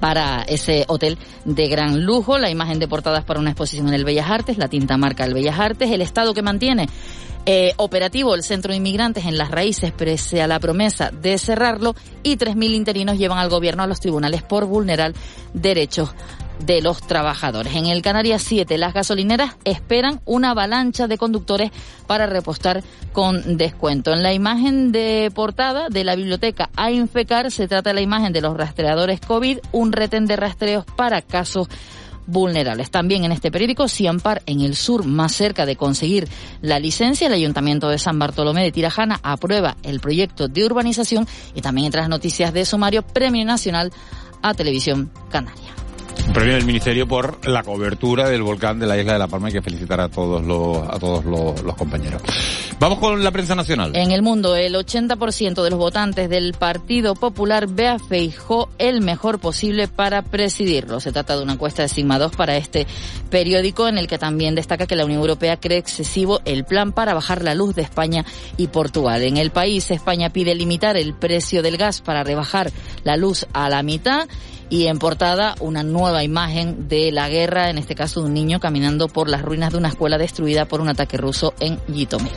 para 0.00 0.42
ese 0.42 0.84
hotel 0.88 1.18
de 1.44 1.68
gran 1.68 2.04
lujo. 2.04 2.38
La 2.38 2.50
imagen 2.50 2.78
de 2.78 2.88
portada 2.88 3.18
es 3.18 3.24
para 3.24 3.40
una 3.40 3.50
exposición 3.50 3.88
en 3.88 3.94
el 3.94 4.04
Bellas 4.04 4.30
Artes, 4.30 4.58
la 4.58 4.68
tinta 4.68 4.96
marca 4.96 5.24
el 5.24 5.34
Bellas 5.34 5.58
Artes, 5.58 5.90
el 5.90 6.02
Estado 6.02 6.34
que 6.34 6.42
mantiene 6.42 6.88
eh, 7.46 7.74
operativo 7.76 8.34
el 8.34 8.42
centro 8.42 8.72
de 8.72 8.78
inmigrantes 8.78 9.26
en 9.26 9.36
las 9.36 9.50
raíces 9.50 9.92
pese 9.92 10.40
a 10.40 10.46
la 10.46 10.58
promesa 10.60 11.10
de 11.10 11.36
cerrarlo 11.36 11.94
y 12.22 12.36
3.000 12.36 12.74
interinos 12.74 13.18
llevan 13.18 13.38
al 13.38 13.50
gobierno 13.50 13.82
a 13.82 13.86
los 13.86 14.00
tribunales 14.00 14.42
por 14.42 14.64
vulnerar 14.64 15.12
derechos 15.52 16.14
de 16.60 16.80
los 16.80 17.00
trabajadores. 17.02 17.74
En 17.74 17.86
el 17.86 18.02
Canarias 18.02 18.42
7, 18.42 18.78
las 18.78 18.94
gasolineras 18.94 19.56
esperan 19.64 20.20
una 20.24 20.50
avalancha 20.50 21.06
de 21.06 21.18
conductores 21.18 21.70
para 22.06 22.26
repostar 22.26 22.82
con 23.12 23.56
descuento. 23.56 24.12
En 24.12 24.22
la 24.22 24.32
imagen 24.32 24.92
de 24.92 25.30
portada 25.34 25.88
de 25.88 26.04
la 26.04 26.16
biblioteca 26.16 26.70
a 26.76 26.90
infecar 26.90 27.50
se 27.50 27.68
trata 27.68 27.90
de 27.90 27.94
la 27.94 28.00
imagen 28.00 28.32
de 28.32 28.40
los 28.40 28.56
rastreadores 28.56 29.20
COVID, 29.20 29.58
un 29.72 29.92
retén 29.92 30.26
de 30.26 30.36
rastreos 30.36 30.84
para 30.84 31.22
casos 31.22 31.68
vulnerables. 32.26 32.90
También 32.90 33.24
en 33.24 33.32
este 33.32 33.50
periódico, 33.50 33.88
Ciampar, 33.88 34.42
en 34.46 34.60
el 34.60 34.76
sur, 34.76 35.04
más 35.04 35.32
cerca 35.32 35.66
de 35.66 35.76
conseguir 35.76 36.28
la 36.62 36.78
licencia, 36.78 37.26
el 37.26 37.34
Ayuntamiento 37.34 37.88
de 37.88 37.98
San 37.98 38.18
Bartolomé 38.18 38.62
de 38.62 38.72
Tirajana 38.72 39.20
aprueba 39.22 39.76
el 39.82 40.00
proyecto 40.00 40.48
de 40.48 40.64
urbanización 40.64 41.26
y 41.54 41.60
también 41.60 41.86
entre 41.86 42.00
las 42.00 42.08
noticias 42.08 42.52
de 42.52 42.64
sumario, 42.64 43.02
Premio 43.02 43.44
Nacional 43.44 43.92
a 44.42 44.54
Televisión 44.54 45.10
Canaria. 45.30 45.73
Premio 46.32 46.54
del 46.54 46.64
Ministerio 46.64 47.06
por 47.06 47.46
la 47.46 47.62
cobertura 47.62 48.28
del 48.28 48.42
volcán 48.42 48.78
de 48.78 48.86
la 48.86 48.98
isla 48.98 49.12
de 49.12 49.18
La 49.18 49.28
Palma. 49.28 49.48
Hay 49.48 49.52
que 49.52 49.62
felicitar 49.62 50.00
a 50.00 50.08
todos 50.08 50.44
los, 50.44 50.78
a 50.78 50.98
todos 50.98 51.24
los 51.24 51.76
compañeros. 51.76 52.22
Vamos 52.80 52.98
con 52.98 53.22
la 53.22 53.30
prensa 53.30 53.54
nacional. 53.54 53.94
En 53.94 54.10
el 54.10 54.22
mundo, 54.22 54.56
el 54.56 54.74
80% 54.74 55.62
de 55.62 55.70
los 55.70 55.78
votantes 55.78 56.28
del 56.28 56.52
Partido 56.54 57.14
Popular 57.14 57.68
ve 57.68 57.88
a 57.88 57.98
Feijó 57.98 58.68
el 58.78 59.00
mejor 59.00 59.38
posible 59.38 59.86
para 59.88 60.22
presidirlo. 60.22 61.00
Se 61.00 61.12
trata 61.12 61.36
de 61.36 61.42
una 61.42 61.54
encuesta 61.54 61.82
de 61.82 61.88
Sigma 61.88 62.18
2 62.18 62.34
para 62.36 62.56
este 62.56 62.86
periódico 63.30 63.88
en 63.88 63.98
el 63.98 64.06
que 64.06 64.18
también 64.18 64.54
destaca 64.54 64.86
que 64.86 64.96
la 64.96 65.04
Unión 65.04 65.20
Europea 65.20 65.58
cree 65.58 65.78
excesivo 65.78 66.40
el 66.44 66.64
plan 66.64 66.92
para 66.92 67.14
bajar 67.14 67.42
la 67.42 67.54
luz 67.54 67.74
de 67.74 67.82
España 67.82 68.24
y 68.56 68.66
Portugal. 68.66 69.22
En 69.22 69.36
el 69.36 69.50
país, 69.50 69.90
España 69.90 70.30
pide 70.30 70.54
limitar 70.54 70.96
el 70.96 71.14
precio 71.14 71.62
del 71.62 71.76
gas 71.76 72.00
para 72.00 72.24
rebajar 72.24 72.72
la 73.04 73.16
luz 73.16 73.46
a 73.52 73.68
la 73.68 73.82
mitad 73.82 74.28
y 74.74 74.88
en 74.88 74.98
portada 74.98 75.54
una 75.60 75.84
nueva 75.84 76.24
imagen 76.24 76.88
de 76.88 77.12
la 77.12 77.28
guerra, 77.28 77.70
en 77.70 77.78
este 77.78 77.94
caso 77.94 78.20
de 78.20 78.26
un 78.26 78.34
niño 78.34 78.58
caminando 78.58 79.06
por 79.06 79.28
las 79.28 79.40
ruinas 79.40 79.70
de 79.70 79.78
una 79.78 79.86
escuela 79.86 80.18
destruida 80.18 80.64
por 80.64 80.80
un 80.80 80.88
ataque 80.88 81.16
ruso 81.16 81.54
en 81.60 81.78
Yitomir. 81.86 82.32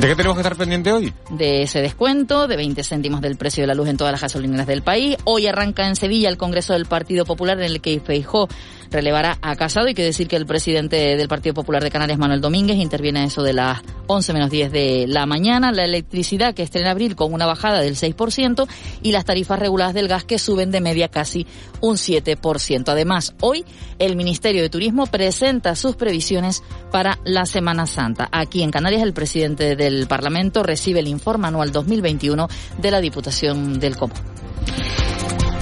¿De 0.00 0.08
qué 0.08 0.16
tenemos 0.16 0.36
que 0.36 0.40
estar 0.40 0.56
pendiente 0.56 0.90
hoy? 0.90 1.12
De 1.28 1.62
ese 1.62 1.82
descuento 1.82 2.48
de 2.48 2.56
20 2.56 2.82
céntimos 2.82 3.20
del 3.20 3.36
precio 3.36 3.62
de 3.62 3.66
la 3.66 3.74
luz 3.74 3.88
en 3.88 3.98
todas 3.98 4.10
las 4.10 4.22
gasolineras 4.22 4.66
del 4.66 4.80
país. 4.80 5.18
Hoy 5.24 5.46
arranca 5.46 5.86
en 5.86 5.96
Sevilla 5.96 6.30
el 6.30 6.38
Congreso 6.38 6.72
del 6.72 6.86
Partido 6.86 7.26
Popular 7.26 7.58
en 7.58 7.64
el 7.64 7.82
que 7.82 8.00
Feijó 8.00 8.48
relevará 8.92 9.38
a 9.42 9.56
Casado. 9.56 9.86
Hay 9.86 9.94
que 9.94 10.04
decir 10.04 10.28
que 10.28 10.36
el 10.36 10.46
presidente 10.46 11.16
del 11.16 11.28
Partido 11.28 11.54
Popular 11.54 11.82
de 11.82 11.90
Canarias, 11.90 12.18
Manuel 12.18 12.40
Domínguez, 12.40 12.76
interviene 12.76 13.20
a 13.20 13.24
eso 13.24 13.42
de 13.42 13.52
las 13.52 13.80
11 14.06 14.32
menos 14.32 14.50
10 14.50 14.70
de 14.70 15.06
la 15.08 15.26
mañana. 15.26 15.72
La 15.72 15.84
electricidad 15.84 16.54
que 16.54 16.62
estrena 16.62 16.90
abril 16.90 17.16
con 17.16 17.32
una 17.32 17.46
bajada 17.46 17.80
del 17.80 17.96
6% 17.96 18.68
y 19.02 19.12
las 19.12 19.24
tarifas 19.24 19.58
reguladas 19.58 19.94
del 19.94 20.08
gas 20.08 20.24
que 20.24 20.38
suben 20.38 20.70
de 20.70 20.80
media 20.80 21.08
casi 21.08 21.46
un 21.80 21.96
7%. 21.96 22.88
Además, 22.88 23.34
hoy 23.40 23.64
el 23.98 24.14
Ministerio 24.14 24.62
de 24.62 24.70
Turismo 24.70 25.06
presenta 25.06 25.74
sus 25.74 25.96
previsiones 25.96 26.62
para 26.90 27.18
la 27.24 27.46
Semana 27.46 27.86
Santa. 27.86 28.28
Aquí 28.30 28.62
en 28.62 28.70
Canarias 28.70 29.02
el 29.02 29.12
presidente 29.12 29.74
del 29.74 30.06
Parlamento 30.06 30.62
recibe 30.62 31.00
el 31.00 31.08
informe 31.08 31.48
anual 31.48 31.72
2021 31.72 32.48
de 32.78 32.90
la 32.90 33.00
Diputación 33.00 33.80
del 33.80 33.96
Común. 33.96 34.16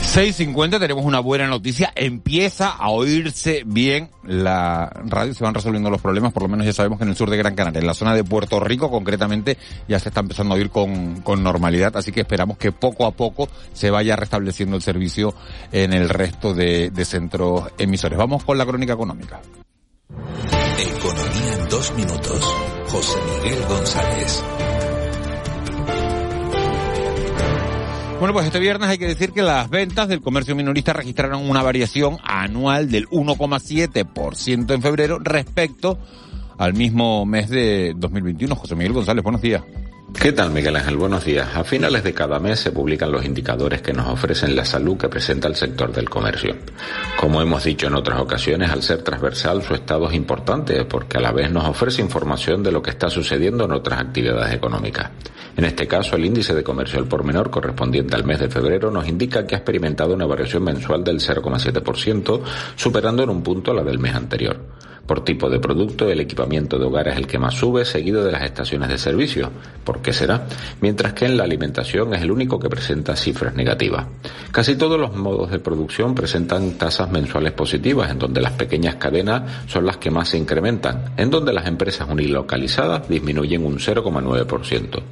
6.50 0.03 0.81
tenemos 0.81 1.05
una 1.05 1.21
buena 1.21 1.47
noticia. 1.47 1.93
Empieza 1.95 2.71
a 2.71 2.91
oírse 2.91 3.63
bien 3.65 4.11
la 4.25 4.91
radio. 5.05 5.33
Se 5.35 5.45
van 5.45 5.55
resolviendo 5.55 5.89
los 5.89 6.01
problemas. 6.01 6.33
Por 6.33 6.43
lo 6.43 6.49
menos 6.49 6.67
ya 6.67 6.73
sabemos 6.73 6.99
que 6.99 7.05
en 7.05 7.11
el 7.11 7.17
sur 7.17 7.31
de 7.31 7.37
Gran 7.37 7.55
Canaria, 7.55 7.81
en 7.81 7.87
la 7.87 7.95
zona 7.95 8.15
de 8.15 8.25
Puerto 8.25 8.59
Rico 8.59 8.91
concretamente, 8.91 9.57
ya 9.87 10.01
se 10.01 10.09
está 10.09 10.21
empezando 10.21 10.55
a 10.55 10.57
oír 10.57 10.71
con, 10.71 11.21
con 11.21 11.43
normalidad. 11.43 11.97
Así 11.97 12.11
que 12.11 12.23
esperamos 12.23 12.59
que 12.59 12.73
poco 12.73 13.07
a 13.07 13.13
poco 13.13 13.49
se 13.73 13.91
vaya 13.91 14.17
restableciendo 14.17 14.75
el 14.75 14.83
servicio 14.83 15.35
en 15.71 15.93
el 15.93 16.09
resto 16.09 16.55
de, 16.55 16.91
de 16.91 17.05
centros 17.05 17.71
emisores. 17.79 18.19
Vamos 18.19 18.45
con 18.45 18.59
la 18.59 18.67
crónica 18.67 18.95
económica. 18.95 19.41
Economía 20.79 21.55
en 21.55 21.69
dos 21.69 21.95
minutos. 21.95 22.55
José 22.89 23.19
Miguel 23.43 23.65
González. 23.69 24.43
Bueno, 28.21 28.35
pues 28.35 28.45
este 28.45 28.59
viernes 28.59 28.87
hay 28.91 28.99
que 28.99 29.07
decir 29.07 29.33
que 29.33 29.41
las 29.41 29.71
ventas 29.71 30.07
del 30.07 30.21
comercio 30.21 30.55
minorista 30.55 30.93
registraron 30.93 31.49
una 31.49 31.63
variación 31.63 32.19
anual 32.23 32.91
del 32.91 33.09
1,7% 33.09 34.75
en 34.75 34.83
febrero 34.83 35.19
respecto 35.19 35.99
al 36.59 36.75
mismo 36.75 37.25
mes 37.25 37.49
de 37.49 37.95
2021. 37.97 38.55
José 38.57 38.77
Miguel 38.77 38.93
González, 38.93 39.25
buenos 39.25 39.41
días. 39.41 39.63
¿Qué 40.19 40.33
tal 40.33 40.51
Miguel 40.51 40.77
Ángel? 40.77 40.97
Buenos 40.97 41.25
días. 41.25 41.57
A 41.57 41.65
finales 41.65 42.05
de 42.05 42.13
cada 42.13 42.39
mes 42.39 42.61
se 42.61 42.73
publican 42.73 43.11
los 43.11 43.25
indicadores 43.25 43.81
que 43.81 43.95
nos 43.95 44.07
ofrecen 44.09 44.55
la 44.55 44.67
salud 44.67 44.99
que 44.99 45.09
presenta 45.09 45.49
el 45.49 45.57
sector 45.57 45.93
del 45.93 46.11
comercio. 46.11 46.57
Como 47.19 47.41
hemos 47.41 47.65
dicho 47.65 47.87
en 47.87 47.95
otras 47.95 48.21
ocasiones, 48.21 48.71
al 48.71 48.83
ser 48.83 49.03
transversal 49.03 49.63
su 49.63 49.75
estado 49.75 50.09
es 50.09 50.15
importante 50.15 50.85
porque 50.85 51.17
a 51.17 51.21
la 51.21 51.33
vez 51.33 51.51
nos 51.51 51.65
ofrece 51.65 52.03
información 52.03 52.63
de 52.63 52.73
lo 52.73 52.83
que 52.83 52.91
está 52.91 53.09
sucediendo 53.09 53.65
en 53.65 53.73
otras 53.73 54.01
actividades 54.01 54.53
económicas. 54.53 55.11
En 55.57 55.65
este 55.65 55.87
caso, 55.87 56.17
el 56.17 56.25
índice 56.25 56.55
de 56.55 56.63
comercio 56.63 56.99
al 56.99 57.07
por 57.07 57.25
menor 57.25 57.51
correspondiente 57.51 58.15
al 58.15 58.25
mes 58.25 58.41
de 58.41 58.49
febrero 58.49 58.91
nos 58.91 59.09
indica 59.09 59.47
que 59.47 59.55
ha 59.55 59.59
experimentado 59.59 60.15
una 60.15 60.27
variación 60.27 60.65
mensual 60.65 61.03
del 61.03 61.19
0,7%, 61.19 62.43
superando 62.77 63.23
en 63.23 63.31
un 63.31 63.43
punto 63.43 63.73
la 63.73 63.83
del 63.83 63.99
mes 63.99 64.15
anterior. 64.15 64.59
Por 65.11 65.25
tipo 65.25 65.51
de 65.51 65.59
producto, 65.59 66.09
el 66.09 66.21
equipamiento 66.21 66.79
de 66.79 66.85
hogar 66.85 67.09
es 67.09 67.17
el 67.17 67.27
que 67.27 67.37
más 67.37 67.55
sube, 67.55 67.85
seguido 67.85 68.23
de 68.23 68.31
las 68.31 68.45
estaciones 68.45 68.89
de 68.91 68.97
servicio. 68.97 69.51
¿Por 69.83 70.01
qué 70.01 70.13
será? 70.13 70.47
Mientras 70.81 71.15
que 71.15 71.25
en 71.27 71.37
la 71.37 71.43
alimentación 71.43 72.15
es 72.15 72.23
el 72.23 72.31
único 72.31 72.61
que 72.61 72.69
presenta 72.69 73.17
cifras 73.17 73.57
negativas. 73.57 74.07
Casi 74.53 74.77
todos 74.77 75.01
los 75.01 75.17
modos 75.17 75.51
de 75.51 75.59
producción 75.59 76.15
presentan 76.15 76.79
tasas 76.79 77.11
mensuales 77.11 77.51
positivas, 77.55 78.09
en 78.09 78.21
donde 78.21 78.41
las 78.41 78.53
pequeñas 78.53 78.95
cadenas 78.95 79.67
son 79.67 79.85
las 79.85 79.97
que 79.97 80.13
más 80.13 80.29
se 80.29 80.39
incrementan, 80.39 81.07
en 81.17 81.29
donde 81.29 81.53
las 81.53 81.67
empresas 81.67 82.09
unilocalizadas 82.09 83.09
disminuyen 83.09 83.67
un 83.67 83.81
0,9%. 83.81 85.03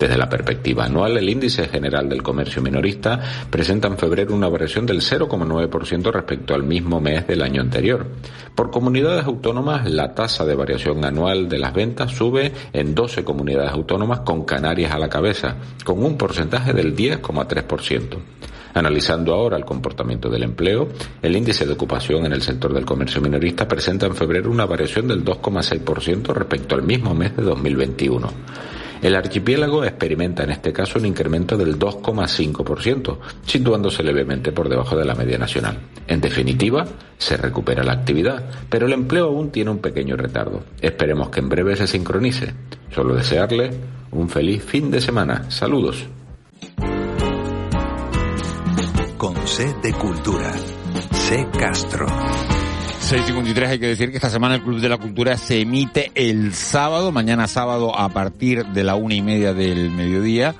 Desde 0.00 0.16
la 0.16 0.30
perspectiva 0.30 0.86
anual, 0.86 1.18
el 1.18 1.28
índice 1.28 1.68
general 1.68 2.08
del 2.08 2.22
comercio 2.22 2.62
minorista 2.62 3.20
presenta 3.50 3.86
en 3.86 3.98
febrero 3.98 4.34
una 4.34 4.48
variación 4.48 4.86
del 4.86 5.02
0,9% 5.02 6.10
respecto 6.10 6.54
al 6.54 6.62
mismo 6.62 7.02
mes 7.02 7.26
del 7.26 7.42
año 7.42 7.60
anterior. 7.60 8.06
Por 8.54 8.70
comunidades 8.70 9.26
autónomas, 9.26 9.90
la 9.90 10.14
tasa 10.14 10.46
de 10.46 10.54
variación 10.54 11.04
anual 11.04 11.50
de 11.50 11.58
las 11.58 11.74
ventas 11.74 12.12
sube 12.12 12.50
en 12.72 12.94
12 12.94 13.24
comunidades 13.24 13.72
autónomas 13.72 14.20
con 14.20 14.46
Canarias 14.46 14.90
a 14.92 14.98
la 14.98 15.10
cabeza, 15.10 15.56
con 15.84 16.02
un 16.02 16.16
porcentaje 16.16 16.72
del 16.72 16.96
10,3%. 16.96 18.16
Analizando 18.72 19.34
ahora 19.34 19.58
el 19.58 19.66
comportamiento 19.66 20.30
del 20.30 20.44
empleo, 20.44 20.88
el 21.20 21.36
índice 21.36 21.66
de 21.66 21.74
ocupación 21.74 22.24
en 22.24 22.32
el 22.32 22.40
sector 22.40 22.72
del 22.72 22.86
comercio 22.86 23.20
minorista 23.20 23.68
presenta 23.68 24.06
en 24.06 24.16
febrero 24.16 24.50
una 24.50 24.64
variación 24.64 25.08
del 25.08 25.22
2,6% 25.22 26.32
respecto 26.32 26.74
al 26.74 26.84
mismo 26.84 27.12
mes 27.12 27.36
de 27.36 27.42
2021. 27.42 28.30
El 29.02 29.16
archipiélago 29.16 29.84
experimenta 29.84 30.44
en 30.44 30.50
este 30.50 30.72
caso 30.72 30.98
un 30.98 31.06
incremento 31.06 31.56
del 31.56 31.78
2,5%, 31.78 33.18
situándose 33.46 34.02
levemente 34.02 34.52
por 34.52 34.68
debajo 34.68 34.96
de 34.96 35.06
la 35.06 35.14
media 35.14 35.38
nacional. 35.38 35.78
En 36.06 36.20
definitiva, 36.20 36.86
se 37.16 37.36
recupera 37.36 37.82
la 37.82 37.92
actividad, 37.92 38.44
pero 38.68 38.86
el 38.86 38.92
empleo 38.92 39.26
aún 39.26 39.50
tiene 39.50 39.70
un 39.70 39.78
pequeño 39.78 40.16
retardo. 40.16 40.64
Esperemos 40.80 41.30
que 41.30 41.40
en 41.40 41.48
breve 41.48 41.76
se 41.76 41.86
sincronice. 41.86 42.52
Solo 42.94 43.14
desearle 43.14 43.70
un 44.10 44.28
feliz 44.28 44.62
fin 44.64 44.90
de 44.90 45.00
semana. 45.00 45.50
Saludos. 45.50 46.06
Con 49.16 49.36
C 49.46 49.74
de 49.82 49.92
Cultura. 49.92 50.52
C 51.12 51.46
Castro. 51.58 52.06
6.53 53.10 53.66
hay 53.66 53.78
que 53.80 53.88
decir 53.88 54.10
que 54.12 54.18
esta 54.18 54.30
semana 54.30 54.54
el 54.54 54.62
Club 54.62 54.78
de 54.78 54.88
la 54.88 54.96
Cultura 54.96 55.36
se 55.36 55.60
emite 55.60 56.12
el 56.14 56.54
sábado, 56.54 57.10
mañana 57.10 57.48
sábado 57.48 57.98
a 57.98 58.08
partir 58.10 58.64
de 58.66 58.84
la 58.84 58.94
una 58.94 59.14
y 59.14 59.20
media 59.20 59.52
del 59.52 59.90
mediodía. 59.90 60.54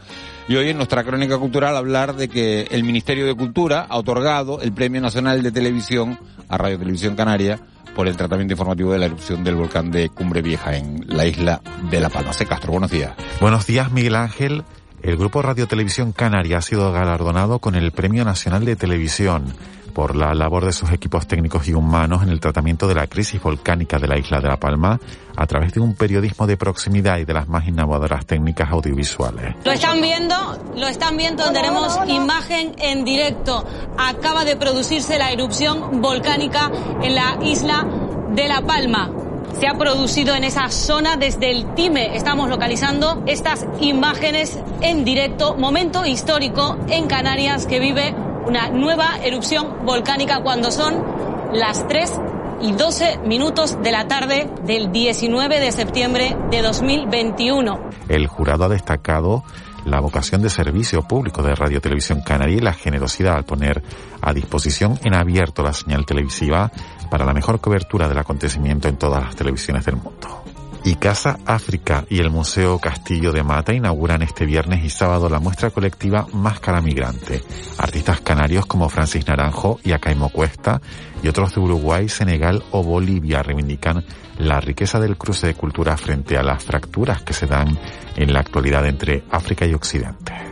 Y 0.49 0.57
hoy 0.57 0.71
en 0.71 0.77
nuestra 0.77 1.05
crónica 1.05 1.39
cultural 1.39 1.77
hablar 1.77 2.17
de 2.17 2.27
que 2.27 2.63
el 2.73 2.83
Ministerio 2.83 3.25
de 3.25 3.37
Cultura 3.37 3.87
ha 3.89 3.97
otorgado 3.97 4.61
el 4.63 4.73
Premio 4.73 5.01
Nacional 5.01 5.45
de 5.45 5.53
Televisión 5.53 6.19
a 6.49 6.59
Radio 6.59 6.77
Televisión 6.77 7.15
Canaria 7.15 7.61
por 7.95 8.09
el 8.09 8.17
tratamiento 8.17 8.55
informativo 8.55 8.93
de 8.93 8.99
la 8.99 9.07
erupción 9.07 9.45
del 9.45 9.55
volcán 9.55 9.93
de 9.93 10.09
Cumbre 10.09 10.43
Vieja 10.43 10.77
en 10.77 11.05
la 11.07 11.27
isla 11.27 11.61
de 11.89 12.01
La 12.01 12.09
Palma. 12.09 12.33
C. 12.33 12.47
Castro, 12.47 12.73
buenos 12.73 12.91
días. 12.91 13.13
Buenos 13.41 13.65
días, 13.65 13.93
Miguel 13.93 14.17
Ángel. 14.17 14.65
El 15.05 15.17
Grupo 15.17 15.41
Radio 15.41 15.69
Televisión 15.69 16.11
Canaria 16.11 16.59
ha 16.59 16.63
sido 16.63 16.91
galardonado 16.91 17.61
con 17.61 17.77
el 17.77 17.93
Premio 17.93 18.25
Nacional 18.25 18.65
de 18.65 18.75
Televisión 18.75 19.55
por 19.91 20.17
la 20.17 20.35
labor 20.35 20.65
de 20.65 20.73
sus 20.73 20.91
equipos 20.93 21.27
técnicos 21.27 21.69
y 21.69 21.75
humanos 21.75 22.23
en 22.23 22.31
el 22.31 22.41
tratamiento 22.41 22.89
de 22.89 22.95
la 22.95 23.07
crisis 23.07 23.43
volcánica 23.43 23.99
de 23.99 24.09
la 24.09 24.19
isla 24.19 24.41
de 24.41 24.49
La 24.49 24.59
Palma 24.59 24.99
a 25.37 25.47
través 25.47 25.73
de 25.73 25.81
un 25.81 25.95
periodismo 25.95 26.47
de 26.47 26.57
proximidad 26.57 27.19
y 27.19 27.25
de 27.25 27.33
las 27.33 27.49
más 27.49 27.67
innovadoras 27.67 28.27
técnicas 28.27 28.71
audiovisuales. 28.71 29.57
Lo 29.65 29.73
están 29.73 30.01
viendo, 30.01 30.35
lo 30.77 30.87
están 30.87 31.17
viendo, 31.17 31.51
tenemos 31.53 31.99
imagen 32.09 32.75
en 32.79 33.05
directo. 33.05 33.65
Acaba 33.97 34.45
de 34.45 34.57
producirse 34.57 35.19
la 35.19 35.31
erupción 35.31 36.01
volcánica 36.01 36.71
en 37.03 37.15
la 37.15 37.39
isla 37.43 37.87
de 38.31 38.49
La 38.49 38.63
Palma. 38.63 39.11
Se 39.59 39.67
ha 39.67 39.75
producido 39.75 40.35
en 40.35 40.45
esa 40.45 40.69
zona 40.69 41.17
desde 41.17 41.51
el 41.51 41.75
Time. 41.75 42.17
Estamos 42.17 42.49
localizando 42.49 43.23
estas 43.27 43.67
imágenes 43.81 44.59
en 44.81 45.05
directo. 45.05 45.57
Momento 45.57 46.07
histórico 46.07 46.79
en 46.89 47.07
Canarias 47.07 47.67
que 47.67 47.81
vive 47.81 48.15
una 48.51 48.69
nueva 48.69 49.19
erupción 49.23 49.87
volcánica 49.87 50.43
cuando 50.43 50.73
son 50.73 51.05
las 51.53 51.87
3 51.87 52.21
y 52.63 52.73
12 52.73 53.19
minutos 53.19 53.81
de 53.81 53.93
la 53.93 54.09
tarde 54.09 54.51
del 54.65 54.91
19 54.91 55.61
de 55.61 55.71
septiembre 55.71 56.37
de 56.51 56.61
2021. 56.61 57.91
El 58.09 58.27
jurado 58.27 58.65
ha 58.65 58.69
destacado 58.69 59.45
la 59.85 60.01
vocación 60.01 60.43
de 60.43 60.51
servicio 60.51 61.03
público 61.03 61.45
de 61.45 61.55
Radio 61.55 61.81
Televisión 61.81 62.23
Canaria 62.23 62.57
y 62.57 62.61
la 62.61 62.73
generosidad 62.73 63.37
al 63.37 63.45
poner 63.45 63.85
a 64.21 64.33
disposición 64.33 64.99
en 65.05 65.15
abierto 65.15 65.63
la 65.63 65.73
señal 65.73 66.05
televisiva 66.05 66.73
para 67.09 67.25
la 67.25 67.33
mejor 67.33 67.61
cobertura 67.61 68.09
del 68.09 68.19
acontecimiento 68.19 68.89
en 68.89 68.97
todas 68.97 69.23
las 69.23 69.37
televisiones 69.37 69.85
del 69.85 69.95
mundo. 69.95 70.43
Y 70.83 70.95
Casa 70.95 71.39
África 71.45 72.05
y 72.09 72.21
el 72.21 72.31
Museo 72.31 72.79
Castillo 72.79 73.33
de 73.33 73.43
Mata 73.43 73.75
inauguran 73.75 74.23
este 74.23 74.47
viernes 74.47 74.83
y 74.85 74.89
sábado 74.89 75.29
la 75.29 75.39
muestra 75.39 75.71
colectiva 75.71 76.27
Máscara 76.33 76.81
Migrante. 76.81 77.43
Artistas 77.79 78.23
canarios 78.23 78.65
como 78.67 78.89
Francis 78.89 79.27
Naranjo 79.27 79.79
y 79.85 79.93
Acaimo 79.93 80.31
Cuesta 80.31 80.81
y 81.23 81.29
otros 81.29 81.55
de 81.55 81.61
Uruguay, 81.61 82.09
Senegal 82.09 82.65
o 82.71 82.83
Bolivia 82.83 83.43
reivindican 83.43 84.05
la 84.39 84.59
riqueza 84.61 84.99
del 84.99 85.19
cruce 85.19 85.49
de 85.49 85.55
cultura 85.55 85.97
frente 85.99 86.39
a 86.39 86.43
las 86.43 86.65
fracturas 86.65 87.23
que 87.23 87.35
se 87.35 87.47
dan 87.47 87.79
en 88.17 88.33
la 88.33 88.41
actualidad 88.41 88.87
entre 88.87 89.25
África 89.31 89.67
y 89.67 89.75
Occidente. 89.75 90.50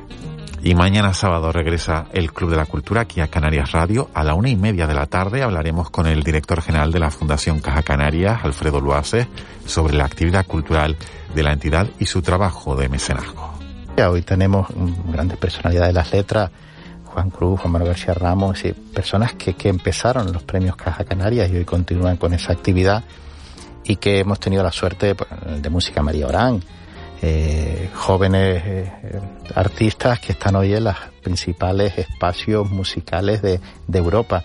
Y 0.63 0.75
mañana 0.75 1.15
sábado 1.15 1.53
regresa 1.53 2.07
el 2.13 2.33
Club 2.33 2.51
de 2.51 2.57
la 2.57 2.67
Cultura 2.67 3.03
aquí 3.03 3.21
a 3.21 3.29
Canarias 3.29 3.73
Radio. 3.73 4.11
A 4.13 4.25
la 4.25 4.35
una 4.35 4.49
y 4.49 4.57
media 4.57 4.87
de 4.87 4.95
la 4.95 5.07
tarde 5.07 5.43
hablaremos 5.43 5.89
con 5.91 6.07
el 6.07 6.23
director 6.23 6.61
general 6.61 6.91
de 6.91 6.99
la 6.99 7.11
Fundación 7.11 7.61
Caja 7.61 7.83
Canarias, 7.83 8.41
Alfredo 8.43 8.81
Luaces, 8.81 9.29
sobre 9.65 9.95
la 9.95 10.05
actividad 10.05 10.47
cultural 10.47 10.97
de 11.35 11.43
la 11.43 11.53
entidad 11.53 11.89
y 11.99 12.07
su 12.07 12.23
trabajo 12.23 12.75
de 12.75 12.89
mecenazgo. 12.89 13.55
Hoy 13.99 14.23
tenemos 14.23 14.69
grandes 15.07 15.39
personalidades 15.39 15.95
de 15.95 16.01
las 16.01 16.13
letras, 16.13 16.51
Juan 17.05 17.31
Cruz, 17.31 17.61
Juan 17.61 17.73
Manuel 17.73 17.93
García 17.93 18.15
Ramos, 18.15 18.63
personas 18.95 19.35
que, 19.35 19.55
que 19.55 19.69
empezaron 19.69 20.33
los 20.33 20.43
premios 20.43 20.77
Caja 20.77 21.05
Canarias 21.05 21.51
y 21.51 21.57
hoy 21.57 21.65
continúan 21.65 22.17
con 22.17 22.35
esa 22.35 22.53
actividad 22.53 23.05
y 23.85 23.97
que 23.97 24.21
hemos 24.21 24.39
tenido 24.39 24.63
la 24.63 24.73
suerte 24.73 25.15
pues, 25.15 25.31
de 25.63 25.71
música 25.71 26.03
María 26.03 26.27
Orán, 26.27 26.63
eh, 27.23 27.91
jóvenes 27.95 28.63
eh, 28.65 29.21
artistas 29.55 30.21
que 30.21 30.33
están 30.33 30.57
hoy 30.57 30.75
en 30.75 30.85
los 30.85 30.97
principales 31.23 31.99
espacios 31.99 32.71
musicales 32.71 33.43
de, 33.43 33.61
de 33.87 33.99
Europa. 33.99 34.45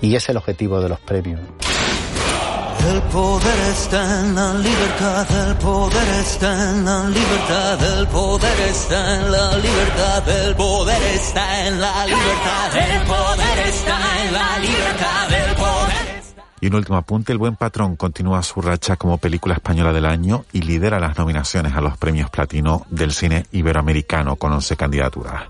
Y 0.00 0.16
es 0.16 0.28
el 0.28 0.36
objetivo 0.36 0.80
de 0.80 0.88
los 0.88 1.00
premios. 1.00 1.40
El 2.88 3.00
poder 3.02 3.58
está 3.70 4.20
en 4.20 4.34
la 4.34 4.54
libertad, 4.54 5.48
el 5.48 5.54
poder 5.56 6.08
está 6.20 6.70
en 6.70 6.84
la 6.84 7.08
libertad, 7.08 7.98
el 7.98 8.06
poder 8.08 8.60
está 8.60 9.14
en 9.14 9.30
la 9.30 9.56
libertad, 9.56 10.28
el 10.28 10.54
poder 10.56 11.02
está 11.14 11.66
en 11.68 11.80
la 11.80 12.06
libertad, 12.06 12.76
el 12.76 13.06
poder 13.06 13.58
está 13.68 14.24
en 14.24 14.32
la 14.32 14.58
libertad, 14.58 15.32
el 15.32 15.54
poder. 15.54 15.81
Y 16.62 16.68
un 16.68 16.76
último 16.76 16.96
apunte, 16.96 17.32
El 17.32 17.38
Buen 17.38 17.56
Patrón 17.56 17.96
continúa 17.96 18.40
su 18.44 18.62
racha 18.62 18.94
como 18.94 19.18
película 19.18 19.54
española 19.54 19.92
del 19.92 20.06
año 20.06 20.44
y 20.52 20.62
lidera 20.62 21.00
las 21.00 21.18
nominaciones 21.18 21.74
a 21.74 21.80
los 21.80 21.96
premios 21.96 22.30
platino 22.30 22.86
del 22.88 23.10
cine 23.10 23.46
iberoamericano 23.50 24.36
con 24.36 24.52
11 24.52 24.76
candidaturas. 24.76 25.42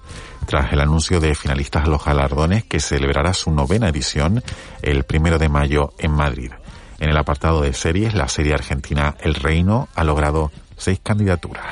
Tras 0.46 0.72
el 0.72 0.80
anuncio 0.80 1.20
de 1.20 1.34
finalistas 1.34 1.84
a 1.84 1.88
los 1.88 2.02
galardones 2.02 2.64
que 2.64 2.80
celebrará 2.80 3.34
su 3.34 3.50
novena 3.50 3.90
edición 3.90 4.42
el 4.80 5.04
primero 5.04 5.36
de 5.38 5.50
mayo 5.50 5.92
en 5.98 6.12
Madrid. 6.12 6.50
En 6.98 7.10
el 7.10 7.16
apartado 7.18 7.60
de 7.60 7.74
series, 7.74 8.14
la 8.14 8.28
serie 8.28 8.54
argentina 8.54 9.14
El 9.20 9.34
Reino 9.34 9.90
ha 9.94 10.04
logrado 10.04 10.50
seis 10.78 10.98
candidaturas. 11.02 11.66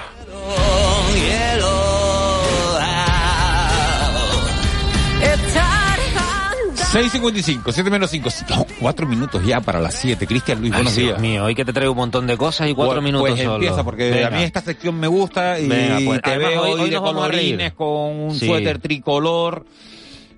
6.55, 6.92 7.70
7 7.72 7.88
menos 7.90 8.10
5. 8.10 8.28
No, 8.50 8.66
cuatro 8.80 9.06
minutos 9.06 9.44
ya 9.46 9.60
para 9.60 9.78
las 9.78 9.94
7. 9.94 10.26
Cristian 10.26 10.58
Luis, 10.60 10.72
buenos 10.72 10.92
Ay, 10.96 11.04
días. 11.04 11.12
Dios 11.12 11.20
mío, 11.22 11.44
hoy 11.44 11.54
que 11.54 11.64
te 11.64 11.72
traigo 11.72 11.92
un 11.92 11.98
montón 11.98 12.26
de 12.26 12.36
cosas 12.36 12.68
y 12.68 12.74
cuatro 12.74 12.96
Pues- 12.96 13.04
minutos 13.04 13.28
pues 13.30 13.40
solo. 13.42 13.54
empieza, 13.54 13.84
porque 13.84 14.10
Venga. 14.10 14.26
a 14.26 14.30
mí 14.30 14.42
esta 14.42 14.60
sección 14.60 14.98
me 14.98 15.06
gusta 15.06 15.60
y 15.60 15.68
Venga, 15.68 15.98
pues, 16.04 16.20
te 16.20 16.30
además, 16.30 16.50
veo 16.50 16.62
hoy- 16.62 16.80
hoy, 16.80 16.90
de 16.90 16.96
colorines 16.98 17.72
con 17.74 17.88
un 17.88 18.34
Sí. 18.34 18.46
suéter 18.46 18.78
tricolor. 18.80 19.64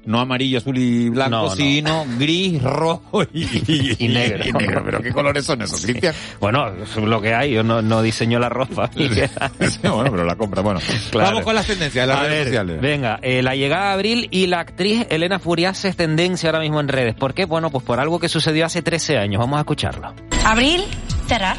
No 0.05 0.19
amarillo, 0.21 0.59
azul 0.59 0.77
y 0.79 1.09
blanco, 1.11 1.31
No, 1.31 1.43
no. 1.45 1.51
sino 1.55 2.05
gris, 2.19 2.61
rojo 2.63 3.23
y, 3.33 3.97
Y 4.05 4.09
negro. 4.09 4.45
y 4.47 4.53
negro. 4.53 4.83
Pero 4.85 5.01
¿qué 5.01 5.13
colores 5.13 5.45
son 5.45 5.63
esos, 5.63 5.81
Cristian? 5.83 6.13
Bueno, 6.41 6.69
es 6.83 6.97
lo 6.97 7.21
que 7.21 7.35
hay, 7.35 7.53
yo 7.53 7.63
no, 7.63 7.83
no 7.83 8.03
diseño 8.03 8.39
la 8.41 8.49
ropa. 8.49 8.91
Sí, 8.97 9.09
bueno, 9.89 10.11
pero 10.11 10.25
la 10.25 10.35
compra, 10.37 10.61
bueno. 10.63 10.81
Claro. 11.11 11.29
Vamos 11.31 11.45
con 11.45 11.55
las 11.55 11.67
tendencias 11.67 12.07
de 12.07 12.13
las 12.13 12.19
A 12.21 12.23
redes 12.25 12.37
ver, 12.39 12.47
sociales. 12.47 12.81
Venga, 12.81 13.19
eh, 13.23 13.43
la 13.43 13.55
llegada 13.55 13.87
de 13.89 13.93
abril 13.93 14.29
y 14.31 14.47
la 14.49 14.61
actriz 14.61 15.07
Elena 15.11 15.39
Furias 15.39 15.85
es 15.85 15.97
tendencia 15.97 16.49
ahora 16.51 16.61
mismo 16.61 16.81
en 16.81 16.89
redes. 16.89 17.15
¿Por 17.15 17.33
qué? 17.35 17.45
Bueno, 17.45 17.71
pues 17.71 17.85
por 17.85 18.01
algo 18.01 18.19
que 18.19 18.29
sucedió 18.29 18.67
hace 18.67 18.83
13 18.83 19.19
años. 19.19 19.39
Vamos 19.39 19.57
a 19.59 19.61
escucharlo. 19.61 20.13
Abril, 20.45 20.83
cerrar. 21.29 21.57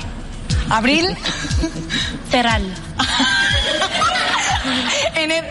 Abril, 0.70 1.06
cerrar. 2.30 2.62
Ener- 5.16 5.46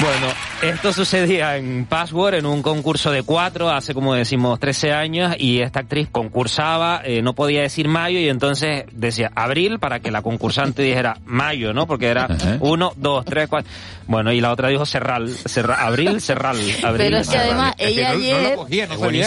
Bueno, 0.00 0.28
esto 0.62 0.94
sucedía 0.94 1.58
en 1.58 1.84
Password, 1.84 2.36
en 2.36 2.46
un 2.46 2.62
concurso 2.62 3.10
de 3.10 3.22
cuatro, 3.22 3.68
hace 3.68 3.92
como 3.92 4.14
decimos 4.14 4.58
13 4.58 4.92
años, 4.94 5.34
y 5.38 5.60
esta 5.60 5.80
actriz 5.80 6.08
concursaba, 6.10 7.02
eh, 7.04 7.20
no 7.20 7.34
podía 7.34 7.60
decir 7.60 7.86
mayo, 7.86 8.18
y 8.18 8.30
entonces 8.30 8.84
decía 8.92 9.30
abril 9.34 9.78
para 9.78 10.00
que 10.00 10.10
la 10.10 10.22
concursante 10.22 10.80
dijera 10.82 11.18
mayo, 11.26 11.74
¿no? 11.74 11.86
Porque 11.86 12.06
era 12.06 12.28
uno, 12.60 12.94
dos, 12.96 13.26
tres, 13.26 13.48
cuatro. 13.48 13.70
Bueno, 14.06 14.32
y 14.32 14.40
la 14.40 14.52
otra 14.52 14.68
dijo 14.68 14.86
cerral, 14.86 15.28
cerra- 15.28 15.84
abril, 15.86 16.20
cerral, 16.22 16.56
abril. 16.82 17.06
Pero 17.06 17.18
es 17.18 17.28
que 17.28 17.32
cerral. 17.36 17.48
además 17.50 17.74
ella 17.76 18.10
ayer, 18.10 18.58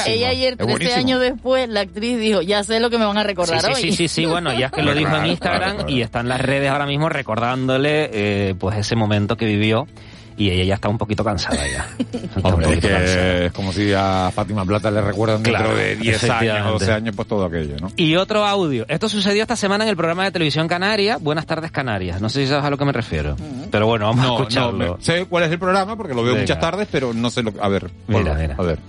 ella 0.07 0.29
ayer, 0.29 0.57
13 0.57 0.93
años 0.95 1.21
después, 1.21 1.69
la 1.69 1.81
actriz 1.81 2.17
dijo, 2.19 2.41
ya 2.41 2.63
sé 2.63 2.79
lo 2.79 2.89
que 2.89 2.97
me 2.97 3.05
van 3.05 3.17
a 3.17 3.23
recordar 3.23 3.61
Sí, 3.61 3.67
sí, 3.67 3.73
hoy. 3.73 3.81
sí, 3.91 3.97
sí, 3.97 4.07
sí, 4.07 4.25
bueno, 4.25 4.51
ya 4.57 4.65
es 4.67 4.71
que 4.71 4.81
lo 4.81 4.95
dijo 4.95 5.15
en 5.15 5.27
Instagram 5.27 5.87
y 5.87 6.01
está 6.01 6.21
en 6.21 6.29
las 6.29 6.41
redes 6.41 6.71
ahora 6.71 6.87
mismo 6.87 7.09
recordándole 7.09 8.09
eh, 8.11 8.55
pues 8.59 8.75
ese 8.77 8.95
momento 8.95 9.37
que 9.37 9.45
vivió 9.45 9.87
y 10.37 10.49
ella 10.49 10.63
ya 10.63 10.75
está 10.75 10.89
un 10.89 10.97
poquito 10.97 11.23
cansada 11.23 11.67
ya. 11.67 11.87
Hombre, 12.43 12.65
es 12.65 12.69
poquito 12.75 12.87
cansada. 12.89 13.05
que 13.05 13.45
es 13.47 13.51
como 13.53 13.71
si 13.73 13.93
a 13.93 14.31
Fátima 14.33 14.65
Plata 14.65 14.89
le 14.91 15.01
recuerdan 15.01 15.43
dentro 15.43 15.63
Claro, 15.63 15.75
de 15.77 15.95
10 15.95 16.23
años 16.23 16.23
o 16.23 16.25
efectivamente. 16.33 16.71
12 16.71 16.91
años, 16.91 17.15
pues 17.15 17.27
todo 17.27 17.45
aquello, 17.45 17.75
¿no? 17.79 17.91
Y 17.95 18.15
otro 18.15 18.45
audio. 18.45 18.85
Esto 18.87 19.09
sucedió 19.09 19.41
esta 19.43 19.55
semana 19.55 19.83
en 19.83 19.89
el 19.91 19.95
programa 19.97 20.23
de 20.25 20.31
televisión 20.31 20.67
Canaria, 20.67 21.17
Buenas 21.17 21.45
tardes 21.45 21.71
Canarias. 21.71 22.19
No 22.21 22.29
sé 22.29 22.41
si 22.43 22.47
sabes 22.49 22.65
a 22.65 22.69
lo 22.69 22.77
que 22.77 22.85
me 22.85 22.91
refiero. 22.91 23.35
Pero 23.71 23.85
bueno, 23.87 24.05
vamos 24.07 24.23
a 24.25 24.27
No, 24.27 24.37
escucharlo. 24.39 24.71
no, 24.85 24.97
me- 24.97 25.03
sé 25.03 25.25
cuál 25.25 25.43
es 25.43 25.51
el 25.51 25.59
programa 25.59 25.95
porque 25.95 26.13
lo 26.13 26.23
veo 26.23 26.33
Venga. 26.33 26.41
muchas 26.43 26.59
tardes, 26.59 26.87
pero 26.91 27.13
no 27.13 27.29
sé 27.29 27.43
lo 27.43 27.53
A 27.61 27.67
ver, 27.69 27.89
Mira, 28.07 28.33
mira. 28.33 28.55
A 28.57 28.61
ver. 28.63 28.79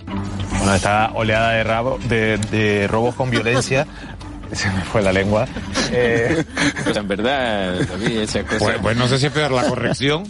Bueno, 0.57 0.73
esta 0.75 1.11
oleada 1.13 1.51
de, 1.51 1.63
rabo, 1.63 1.99
de, 2.07 2.37
de 2.37 2.87
robos 2.87 3.13
con 3.15 3.29
violencia, 3.29 3.85
se 4.51 4.69
me 4.71 4.81
fue 4.81 5.01
la 5.01 5.11
lengua. 5.11 5.47
Eh, 5.91 6.43
en 6.95 7.07
verdad, 7.07 7.75
David, 7.87 8.19
esas 8.19 8.43
cosas... 8.43 8.59
Pues, 8.59 8.77
pues 8.81 8.97
no 8.97 9.07
sé 9.07 9.19
si 9.19 9.27
es 9.27 9.31
peor 9.31 9.51
la 9.51 9.63
corrección 9.63 10.23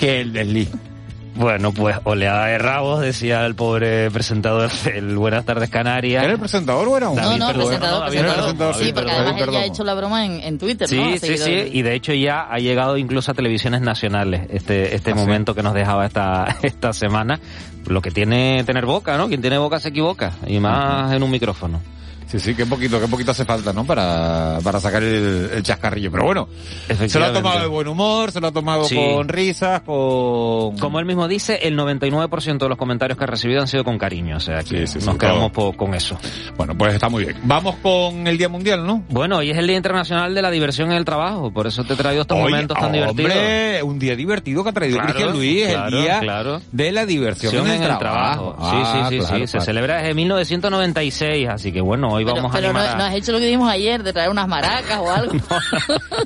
que 0.00 0.20
el 0.22 0.32
desliz. 0.32 0.70
Bueno, 1.36 1.72
pues 1.72 1.96
oleada 2.04 2.46
de 2.46 2.58
rabos, 2.58 3.00
decía 3.00 3.46
el 3.46 3.54
pobre 3.54 4.10
presentador 4.10 4.68
del 4.84 5.16
Buenas 5.16 5.44
tardes 5.44 5.70
Canarias. 5.70 6.24
¿Era 6.24 6.32
el 6.32 6.38
presentador 6.40 6.88
o 6.88 6.96
era 6.96 7.08
un 7.08 7.16
No, 7.16 7.36
no, 7.38 7.46
David, 7.46 7.60
presentador, 7.60 8.00
David, 8.00 8.18
presentador. 8.20 8.56
perdón, 8.56 8.74
Sí, 8.84 8.92
porque 8.92 9.10
además 9.12 9.40
ella 9.48 9.60
ha 9.60 9.64
hecho 9.64 9.84
la 9.84 9.94
broma 9.94 10.26
en, 10.26 10.32
en 10.40 10.58
Twitter, 10.58 10.88
¿no? 10.92 11.02
Sí, 11.04 11.12
A 11.14 11.18
sí, 11.18 11.38
sí, 11.38 11.70
y 11.72 11.82
de 11.82 11.94
hecho 11.94 12.12
ya 12.12 12.42
ha 12.50 12.58
llegado 12.58 12.96
incluso 12.96 13.30
a 13.30 13.34
televisiones 13.34 13.80
nacionales 13.80 14.48
este 14.50 14.94
este 14.96 15.12
Ah, 15.12 15.14
sí. 15.14 15.20
momento 15.20 15.54
que 15.54 15.62
nos 15.62 15.72
dejaba 15.72 16.04
esta 16.04 16.56
esta 16.62 16.92
semana. 16.92 17.38
Lo 17.86 18.02
que 18.02 18.10
tiene 18.10 18.62
tener 18.64 18.84
boca, 18.84 19.16
¿no? 19.16 19.28
Quien 19.28 19.40
tiene 19.40 19.56
boca 19.56 19.78
se 19.80 19.90
equivoca 19.90 20.32
y 20.46 20.58
más 20.58 21.12
en 21.12 21.22
un 21.22 21.30
micrófono. 21.30 21.80
Sí, 22.30 22.38
sí, 22.38 22.54
qué 22.54 22.64
poquito, 22.64 23.00
qué 23.00 23.08
poquito 23.08 23.32
hace 23.32 23.44
falta, 23.44 23.72
¿no? 23.72 23.84
Para, 23.84 24.58
para 24.62 24.78
sacar 24.78 25.02
el, 25.02 25.50
el 25.52 25.62
chascarrillo. 25.64 26.12
Pero 26.12 26.24
bueno, 26.24 26.48
se 27.06 27.18
lo 27.18 27.24
ha 27.26 27.32
tomado 27.32 27.60
de 27.60 27.66
buen 27.66 27.88
humor, 27.88 28.30
se 28.30 28.40
lo 28.40 28.46
ha 28.48 28.52
tomado 28.52 28.84
Sí. 28.84 28.94
con 28.94 29.28
risas, 29.28 29.80
con... 29.80 30.78
Como 30.78 31.00
él 31.00 31.06
mismo 31.06 31.26
dice, 31.26 31.58
el 31.62 31.76
99% 31.76 32.58
de 32.58 32.68
los 32.68 32.78
comentarios 32.78 33.18
que 33.18 33.24
ha 33.24 33.26
recibido 33.26 33.60
han 33.60 33.66
sido 33.68 33.82
con 33.82 33.98
cariño, 33.98 34.36
o 34.36 34.40
sea 34.40 34.58
que 34.62 34.86
Sí, 34.86 34.86
sí, 34.86 35.00
sí, 35.00 35.06
nos 35.06 35.06
todo. 35.06 35.18
quedamos 35.18 35.50
po- 35.50 35.72
con 35.76 35.92
eso. 35.94 36.16
Bueno, 36.56 36.76
pues 36.78 36.94
está 36.94 37.08
muy 37.08 37.24
bien. 37.24 37.36
Vamos 37.42 37.74
con 37.82 38.26
el 38.28 38.38
Día 38.38 38.48
Mundial, 38.48 38.86
¿no? 38.86 39.02
Bueno, 39.08 39.38
hoy 39.38 39.50
es 39.50 39.58
el 39.58 39.66
Día 39.66 39.76
Internacional 39.76 40.32
de 40.32 40.42
la 40.42 40.50
Diversión 40.52 40.92
en 40.92 40.98
el 40.98 41.04
Trabajo, 41.04 41.50
por 41.52 41.66
eso 41.66 41.82
te 41.82 41.94
he 41.94 41.96
traído 41.96 42.22
estos 42.22 42.38
momentos 42.38 42.78
tan 42.78 42.92
divertidos. 42.92 43.32
Hombre, 43.32 43.82
un 43.82 43.98
día 43.98 44.14
divertido 44.14 44.62
que 44.62 44.70
ha 44.70 44.72
traído 44.72 44.98
Claro, 44.98 45.12
Cristian 45.14 45.36
Luis, 45.36 45.66
claro, 45.66 45.96
el 45.96 46.02
Día 46.04 46.20
claro. 46.20 46.60
de 46.70 46.92
la 46.92 47.06
Diversión 47.06 47.66
en 47.68 47.82
el, 47.82 47.98
trabajo. 47.98 48.56
Sí, 48.60 48.66
sí, 48.70 48.76
Ah, 49.00 49.06
sí, 49.10 49.18
claro, 49.18 49.34
sí. 49.38 49.46
Se 49.46 49.50
claro. 49.52 49.64
celebra 49.64 49.96
desde 49.98 50.14
1996, 50.14 51.48
así 51.48 51.72
que 51.72 51.80
bueno, 51.80 52.08
hoy 52.10 52.19
Pero, 52.24 52.36
vamos 52.36 52.52
a 52.52 52.54
pero 52.58 52.72
no, 52.72 52.78
animar 52.78 52.94
a... 52.96 52.98
no 52.98 53.04
has 53.04 53.14
hecho 53.14 53.32
lo 53.32 53.38
que 53.38 53.44
dijimos 53.46 53.70
ayer, 53.70 54.02
de 54.02 54.12
traer 54.12 54.30
unas 54.30 54.48
maracas 54.48 54.98
o 54.98 55.10
algo. 55.14 55.32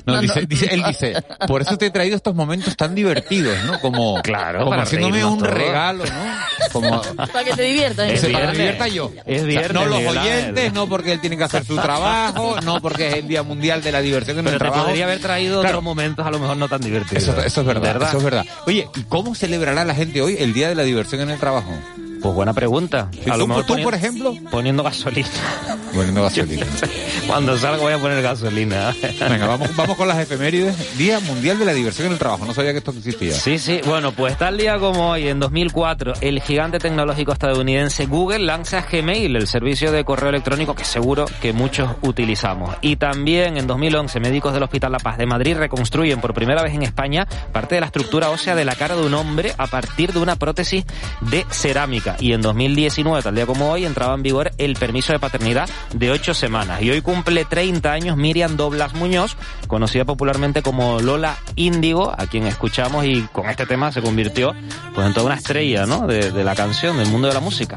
No, 0.05 0.21
dice, 0.21 0.45
dice- 0.45 0.73
él 0.73 0.83
dice, 0.87 1.13
por 1.47 1.61
eso 1.61 1.77
te 1.77 1.87
he 1.87 1.89
traído 1.91 2.15
estos 2.15 2.35
momentos 2.35 2.75
tan 2.77 2.93
divertidos, 2.95 3.57
¿no? 3.65 3.79
Como, 3.79 4.21
Claro, 4.21 4.59
como 4.59 4.69
para 4.71 4.83
haciéndome 4.83 5.23
un 5.25 5.39
todos. 5.39 5.53
regalo, 5.53 6.03
¿no? 6.05 6.69
Como, 6.71 7.01
Para 7.15 7.43
que 7.43 7.53
te 7.53 7.63
diviertas. 7.63 8.07
Es 8.09 8.21
Dice, 8.21 8.33
para 8.33 8.51
que 8.51 8.57
divierta 8.57 8.87
yo. 8.87 9.11
Es 9.25 9.43
O 9.43 9.45
sea, 9.51 9.67
no 9.69 9.85
los 9.85 9.97
Miguel 9.99 10.17
oyentes, 10.17 10.57
Ángel. 10.65 10.73
no 10.73 10.87
porque 10.87 11.11
él 11.13 11.21
tiene 11.21 11.37
que 11.37 11.43
hacer 11.43 11.65
su 11.65 11.75
trabajo, 11.77 12.57
no 12.63 12.81
porque 12.81 13.07
es 13.07 13.13
el 13.15 13.27
Día 13.27 13.43
Mundial 13.43 13.81
de 13.81 13.91
la 13.91 14.01
Diversión 14.01 14.37
en 14.39 14.45
Pero 14.45 14.55
el 14.55 14.59
te 14.59 14.63
trabajo. 14.65 14.85
podría 14.85 15.05
haber 15.05 15.19
traído 15.19 15.61
Claro. 15.61 15.77
otros 15.77 15.83
momentos 15.83 16.25
a 16.25 16.31
lo 16.31 16.39
mejor 16.39 16.57
no 16.57 16.67
tan 16.67 16.81
divertidos. 16.81 17.23
Eso, 17.23 17.41
eso 17.41 17.61
es 17.61 17.67
verdad, 17.67 17.93
¿Verdad? 17.93 18.09
eso 18.09 18.17
es 18.17 18.23
verdad. 18.23 18.45
Oye, 18.67 18.87
¿y 18.95 19.03
cómo 19.03 19.35
celebrará 19.35 19.83
la 19.85 19.95
gente 19.95 20.21
hoy 20.21 20.35
el 20.39 20.53
Día 20.53 20.69
de 20.69 20.75
la 20.75 20.83
Diversión 20.83 21.21
en 21.21 21.29
el 21.31 21.39
trabajo? 21.39 21.71
Pues 22.25 22.33
buena 22.33 22.53
pregunta. 22.53 23.07
¿Y 23.13 23.29
tú, 23.29 23.63
tú, 23.67 23.83
por 23.83 23.93
ejemplo? 23.93 24.33
Poniendo 24.49 24.81
gasolina. 24.81 25.29
Poniendo 25.93 26.23
gasolina. 26.23 26.65
Cuando 27.27 27.55
salga 27.55 27.77
voy 27.77 27.93
a 27.93 27.99
poner 27.99 28.23
gasolina. 28.23 28.95
Venga, 29.29 29.45
vamos, 29.45 29.75
vamos 29.75 29.95
con 29.95 30.07
las 30.07 30.17
efemérides. 30.17 30.97
Día 30.97 31.19
Mundial 31.19 31.59
de 31.59 31.65
la 31.65 31.73
Diversión 31.73 32.07
en 32.07 32.13
el 32.13 32.17
Trabajo. 32.17 32.43
No 32.45 32.55
sabía 32.55 32.71
que 32.71 32.79
esto 32.79 32.89
existía. 32.97 33.33
Sí, 33.33 33.59
sí. 33.59 33.79
Bueno, 33.85 34.11
pues 34.11 34.39
tal 34.39 34.57
día 34.57 34.79
como 34.79 35.11
hoy, 35.11 35.27
en 35.27 35.39
2004, 35.39 36.13
el 36.21 36.41
gigante 36.41 36.79
tecnológico 36.79 37.31
estadounidense 37.31 38.07
Google 38.07 38.39
lanza 38.39 38.83
Gmail, 38.91 39.35
el 39.35 39.45
servicio 39.45 39.91
de 39.91 40.03
correo 40.03 40.29
electrónico 40.29 40.73
que 40.73 40.83
seguro 40.83 41.27
que 41.43 41.53
muchos 41.53 41.91
utilizamos. 42.01 42.75
Y 42.81 42.95
también 42.95 43.57
en 43.57 43.67
2011, 43.67 44.19
médicos 44.19 44.51
del 44.51 44.63
Hospital 44.63 44.93
La 44.93 44.97
Paz 44.97 45.19
de 45.19 45.27
Madrid 45.27 45.57
reconstruyen 45.57 46.21
por 46.21 46.33
primera 46.33 46.63
vez 46.63 46.73
en 46.73 46.81
España 46.81 47.27
parte 47.51 47.75
de 47.75 47.81
la 47.81 47.87
estructura 47.87 48.31
ósea 48.31 48.55
de 48.55 48.65
la 48.65 48.73
cara 48.73 48.95
de 48.95 49.05
un 49.05 49.13
hombre 49.13 49.53
a 49.59 49.67
partir 49.67 50.11
de 50.11 50.17
una 50.17 50.37
prótesis 50.37 50.85
de 51.21 51.45
cerámica. 51.51 52.14
Y 52.19 52.33
en 52.33 52.41
2019, 52.41 53.21
tal 53.21 53.35
día 53.35 53.45
como 53.45 53.71
hoy, 53.71 53.85
entraba 53.85 54.13
en 54.13 54.23
vigor 54.23 54.51
el 54.57 54.75
permiso 54.75 55.13
de 55.13 55.19
paternidad 55.19 55.69
de 55.93 56.11
ocho 56.11 56.33
semanas. 56.33 56.81
Y 56.81 56.89
hoy 56.89 57.01
cumple 57.01 57.45
30 57.45 57.91
años 57.91 58.17
Miriam 58.17 58.57
Doblas 58.57 58.93
Muñoz, 58.93 59.35
conocida 59.67 60.05
popularmente 60.05 60.61
como 60.61 60.99
Lola 60.99 61.37
Índigo, 61.55 62.13
a 62.17 62.27
quien 62.27 62.47
escuchamos 62.47 63.05
y 63.05 63.21
con 63.31 63.49
este 63.49 63.65
tema 63.65 63.91
se 63.91 64.01
convirtió 64.01 64.53
pues 64.93 65.07
en 65.07 65.13
toda 65.13 65.27
una 65.27 65.35
estrella, 65.35 65.85
¿no? 65.85 66.07
De, 66.07 66.43
la 66.43 66.55
canción, 66.55 66.97
del 66.97 67.07
mundo 67.09 67.27
de 67.27 67.33
la 67.33 67.39
música. 67.39 67.75